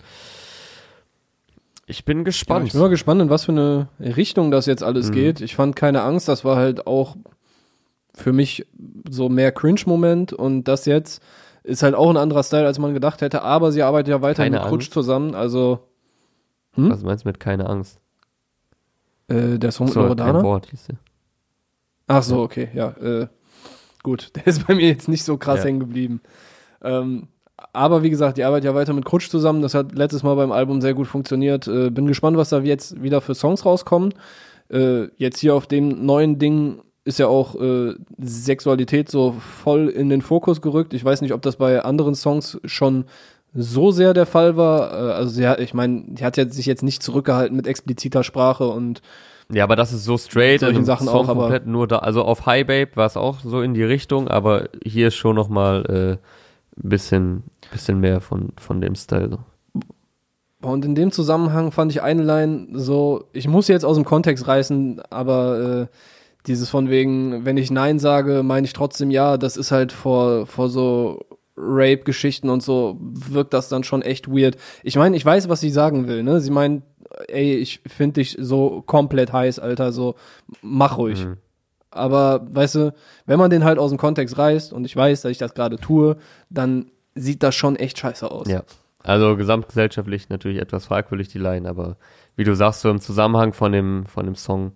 [1.87, 2.67] Ich bin Ja, gespannt.
[2.67, 5.13] ich bin mal gespannt, in was für eine Richtung das jetzt alles Mhm.
[5.13, 5.41] geht.
[5.41, 7.15] Ich fand keine Angst, das war halt auch
[8.13, 8.65] für mich
[9.09, 11.21] so mehr Cringe-Moment und das jetzt
[11.63, 14.43] ist halt auch ein anderer Style, als man gedacht hätte, aber sie arbeitet ja weiter
[14.43, 14.93] Keine mit Krutsch Angst?
[14.93, 15.79] zusammen, also
[16.73, 16.89] hm?
[16.89, 17.99] Was meinst du mit keine Angst?
[19.27, 20.41] äh, der Song So, Loredana.
[20.43, 20.97] Wort hieß der.
[22.07, 23.27] Ach so, okay, ja, äh,
[24.03, 25.65] gut, der ist bei mir jetzt nicht so krass Ja.
[25.65, 26.21] hängen geblieben.
[26.81, 27.27] Ähm,
[27.73, 29.61] aber wie gesagt, die arbeitet ja weiter mit Krutsch zusammen.
[29.61, 31.67] Das hat letztes Mal beim Album sehr gut funktioniert.
[31.67, 34.13] Äh, bin gespannt, was da jetzt wieder für Songs rauskommen.
[34.69, 40.09] Äh, jetzt hier auf dem neuen Ding ist ja auch äh, Sexualität so voll in
[40.09, 40.93] den Fokus gerückt.
[40.93, 43.05] Ich weiß nicht, ob das bei anderen Songs schon
[43.53, 44.91] so sehr der Fall war.
[44.91, 48.23] Äh, also sie hat, ich meine, die hat ja sich jetzt nicht zurückgehalten mit expliziter
[48.23, 49.01] Sprache und
[49.51, 51.99] Ja, aber das ist so straight Solchen Sachen Song auch, aber- komplett nur da.
[51.99, 55.35] Also auf High Babe war es auch so in die Richtung, aber hier ist schon
[55.35, 56.11] noch mal äh,
[56.83, 59.29] ein bisschen, bisschen mehr von, von dem Style.
[59.31, 59.39] So.
[60.69, 64.05] Und in dem Zusammenhang fand ich eine Line so, ich muss sie jetzt aus dem
[64.05, 65.95] Kontext reißen, aber äh,
[66.47, 70.47] dieses von wegen, wenn ich Nein sage, meine ich trotzdem Ja, das ist halt vor,
[70.47, 71.19] vor so
[71.57, 74.57] Rape-Geschichten und so, wirkt das dann schon echt weird.
[74.83, 76.41] Ich meine, ich weiß, was sie sagen will, ne?
[76.41, 76.83] Sie meint,
[77.27, 80.15] ey, ich finde dich so komplett heiß, Alter, so,
[80.61, 81.25] mach ruhig.
[81.25, 81.37] Mhm.
[81.91, 82.93] Aber, weißt du,
[83.25, 85.77] wenn man den halt aus dem Kontext reißt und ich weiß, dass ich das gerade
[85.77, 86.17] tue,
[86.49, 88.47] dann sieht das schon echt scheiße aus.
[88.47, 88.63] Ja.
[89.03, 91.97] Also gesamtgesellschaftlich natürlich etwas fragwürdig die Line, aber
[92.35, 94.73] wie du sagst, so im Zusammenhang von dem, von dem Song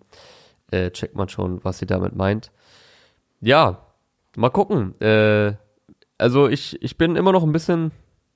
[0.72, 2.52] äh, checkt man schon, was sie damit meint.
[3.42, 3.86] Ja,
[4.36, 5.00] mal gucken.
[5.02, 5.54] Äh,
[6.18, 7.92] also ich, ich bin immer noch ein bisschen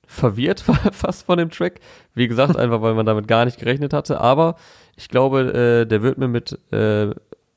[0.05, 0.59] verwirrt
[0.91, 1.79] fast von dem Track.
[2.13, 4.19] Wie gesagt, einfach weil man damit gar nicht gerechnet hatte.
[4.19, 4.55] Aber
[4.95, 7.11] ich glaube, äh, der wird mir mit, äh,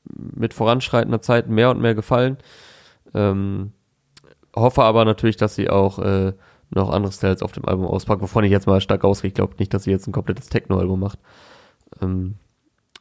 [0.05, 2.37] mit voranschreitender Zeit mehr und mehr gefallen.
[3.13, 3.73] Ähm,
[4.55, 6.33] hoffe aber natürlich, dass sie auch äh,
[6.69, 9.29] noch andere Styles auf dem Album auspackt, wovon ich jetzt mal stark ausgehe.
[9.29, 11.19] Ich glaube nicht, dass sie jetzt ein komplettes Techno-Album macht.
[12.01, 12.35] Ähm,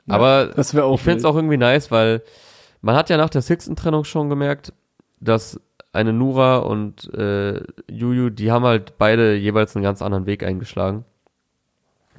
[0.07, 2.23] ja, aber das auch ich finde es auch irgendwie nice, weil
[2.81, 4.73] man hat ja nach der Sixten-Trennung schon gemerkt,
[5.21, 5.61] dass
[5.93, 11.05] eine Nura und äh, Juju, die haben halt beide jeweils einen ganz anderen Weg eingeschlagen.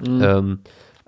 [0.00, 0.22] Mhm.
[0.22, 0.58] Ähm,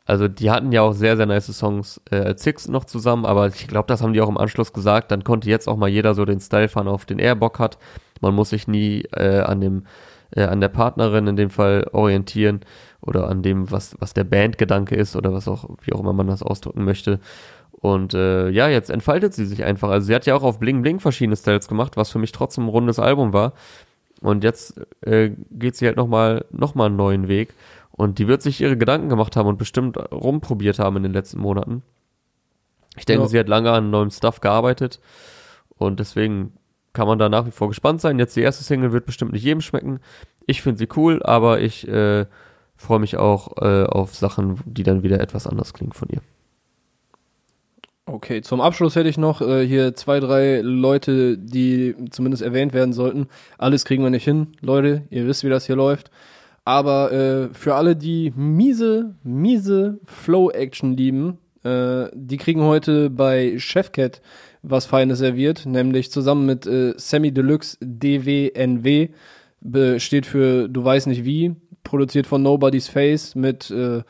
[0.04, 3.48] also die hatten ja auch sehr, sehr nice Songs äh, als Six noch zusammen, aber
[3.48, 5.10] ich glaube, das haben die auch im Anschluss gesagt.
[5.10, 7.78] Dann konnte jetzt auch mal jeder so den Style fahren, auf den er Bock hat.
[8.20, 9.86] Man muss sich nie äh, an dem
[10.30, 12.60] äh, an der Partnerin in dem Fall orientieren
[13.06, 16.26] oder an dem, was, was der Bandgedanke ist oder was auch, wie auch immer man
[16.26, 17.20] das ausdrücken möchte.
[17.72, 19.90] Und äh, ja, jetzt entfaltet sie sich einfach.
[19.90, 22.64] Also sie hat ja auch auf Bling Bling verschiedene Styles gemacht, was für mich trotzdem
[22.64, 23.52] ein rundes Album war.
[24.20, 27.54] Und jetzt äh, geht sie halt nochmal noch mal einen neuen Weg.
[27.92, 31.40] Und die wird sich ihre Gedanken gemacht haben und bestimmt rumprobiert haben in den letzten
[31.40, 31.82] Monaten.
[32.96, 33.28] Ich denke, ja.
[33.28, 35.00] sie hat lange an neuem Stuff gearbeitet.
[35.76, 36.54] Und deswegen
[36.92, 38.18] kann man da nach wie vor gespannt sein.
[38.18, 40.00] Jetzt die erste Single wird bestimmt nicht jedem schmecken.
[40.46, 42.26] Ich finde sie cool, aber ich äh,
[42.76, 46.20] freue mich auch äh, auf Sachen, die dann wieder etwas anders klingen von ihr.
[48.08, 52.92] Okay, zum Abschluss hätte ich noch äh, hier zwei, drei Leute, die zumindest erwähnt werden
[52.92, 53.26] sollten.
[53.58, 55.02] Alles kriegen wir nicht hin, Leute.
[55.10, 56.12] Ihr wisst, wie das hier läuft.
[56.64, 64.20] Aber äh, für alle, die miese, miese Flow-Action lieben, äh, die kriegen heute bei Chefcat
[64.62, 69.08] was Feines serviert, nämlich zusammen mit äh, Sammy Deluxe DWNW,
[69.98, 71.56] steht für Du weißt nicht wie,
[71.86, 74.02] produziert von Nobody's Face mit äh,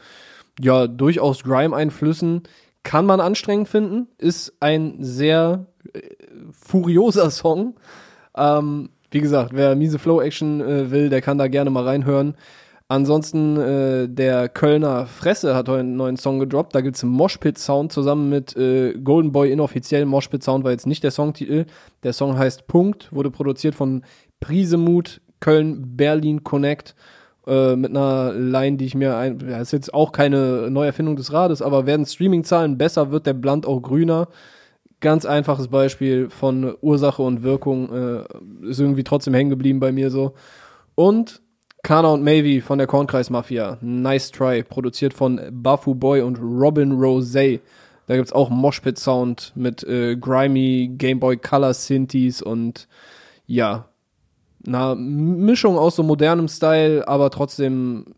[0.61, 2.43] ja durchaus Grime-Einflüssen
[2.87, 6.01] kann man anstrengend finden, ist ein sehr äh,
[6.53, 7.75] furioser Song.
[8.37, 12.37] Ähm, wie gesagt, wer miese Flow-Action äh, will, der kann da gerne mal reinhören.
[12.87, 16.77] Ansonsten, äh, der Kölner Fresse hat heute einen neuen Song gedroppt.
[16.77, 20.07] Da gibt's Moshpit-Sound zusammen mit äh, Golden Boy inoffiziell.
[20.07, 21.67] Moshpit-Sound war jetzt nicht der Songtitel.
[22.05, 24.05] Der Song heißt Punkt, wurde produziert von
[24.39, 26.95] Prisemut, Köln, Berlin Connect
[27.47, 31.33] äh, mit einer Line, die ich mir ein, ja, ist jetzt auch keine Neuerfindung des
[31.33, 34.29] Rades, aber werden Streaming-Zahlen besser, wird der Blunt auch grüner.
[35.01, 40.11] Ganz einfaches Beispiel von Ursache und Wirkung äh, ist irgendwie trotzdem hängen geblieben bei mir
[40.11, 40.35] so.
[40.95, 41.43] Und
[41.83, 46.93] Kana und Mavy von der Kornkreis Mafia, Nice Try, produziert von Bafu Boy und Robin
[46.93, 47.61] Rose.
[48.09, 52.89] Da gibt's auch Moshpit Sound mit äh, grimy Game Boy Color Synthes und
[53.47, 53.89] ja,
[54.67, 58.15] einer Mischung aus so modernem Style, aber trotzdem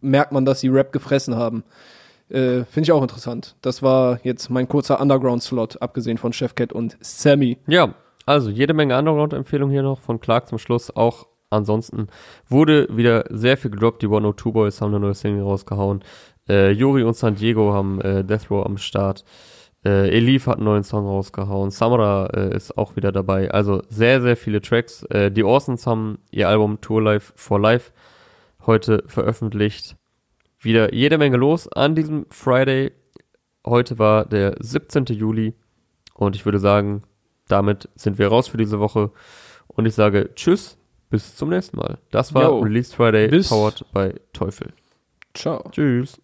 [0.00, 1.64] merkt man, dass sie Rap gefressen haben.
[2.28, 3.56] Äh, Finde ich auch interessant.
[3.62, 7.58] Das war jetzt mein kurzer Underground-Slot, abgesehen von Chefcat und Sammy.
[7.66, 7.94] Ja,
[8.24, 10.94] also jede Menge Underground-Empfehlungen hier noch von Clark zum Schluss.
[10.94, 12.08] Auch ansonsten
[12.48, 14.02] wurde wieder sehr viel gedroppt.
[14.02, 16.02] Die 102 Boys haben eine neue Single rausgehauen.
[16.48, 19.24] Äh, Yuri und San Diego haben äh, Death Row am Start.
[19.86, 21.70] Äh, Elif hat einen neuen Song rausgehauen.
[21.70, 23.52] Samara äh, ist auch wieder dabei.
[23.52, 25.04] Also sehr, sehr viele Tracks.
[25.04, 27.92] Äh, die Orsons haben ihr Album Tour Life for Life
[28.66, 29.94] heute veröffentlicht.
[30.58, 32.90] Wieder jede Menge los an diesem Friday.
[33.64, 35.04] Heute war der 17.
[35.06, 35.54] Juli.
[36.14, 37.04] Und ich würde sagen,
[37.46, 39.12] damit sind wir raus für diese Woche.
[39.68, 40.78] Und ich sage Tschüss,
[41.10, 41.98] bis zum nächsten Mal.
[42.10, 44.72] Das war Yo, Release Friday, powered by Teufel.
[45.32, 45.62] Ciao.
[45.70, 46.20] Tschüss.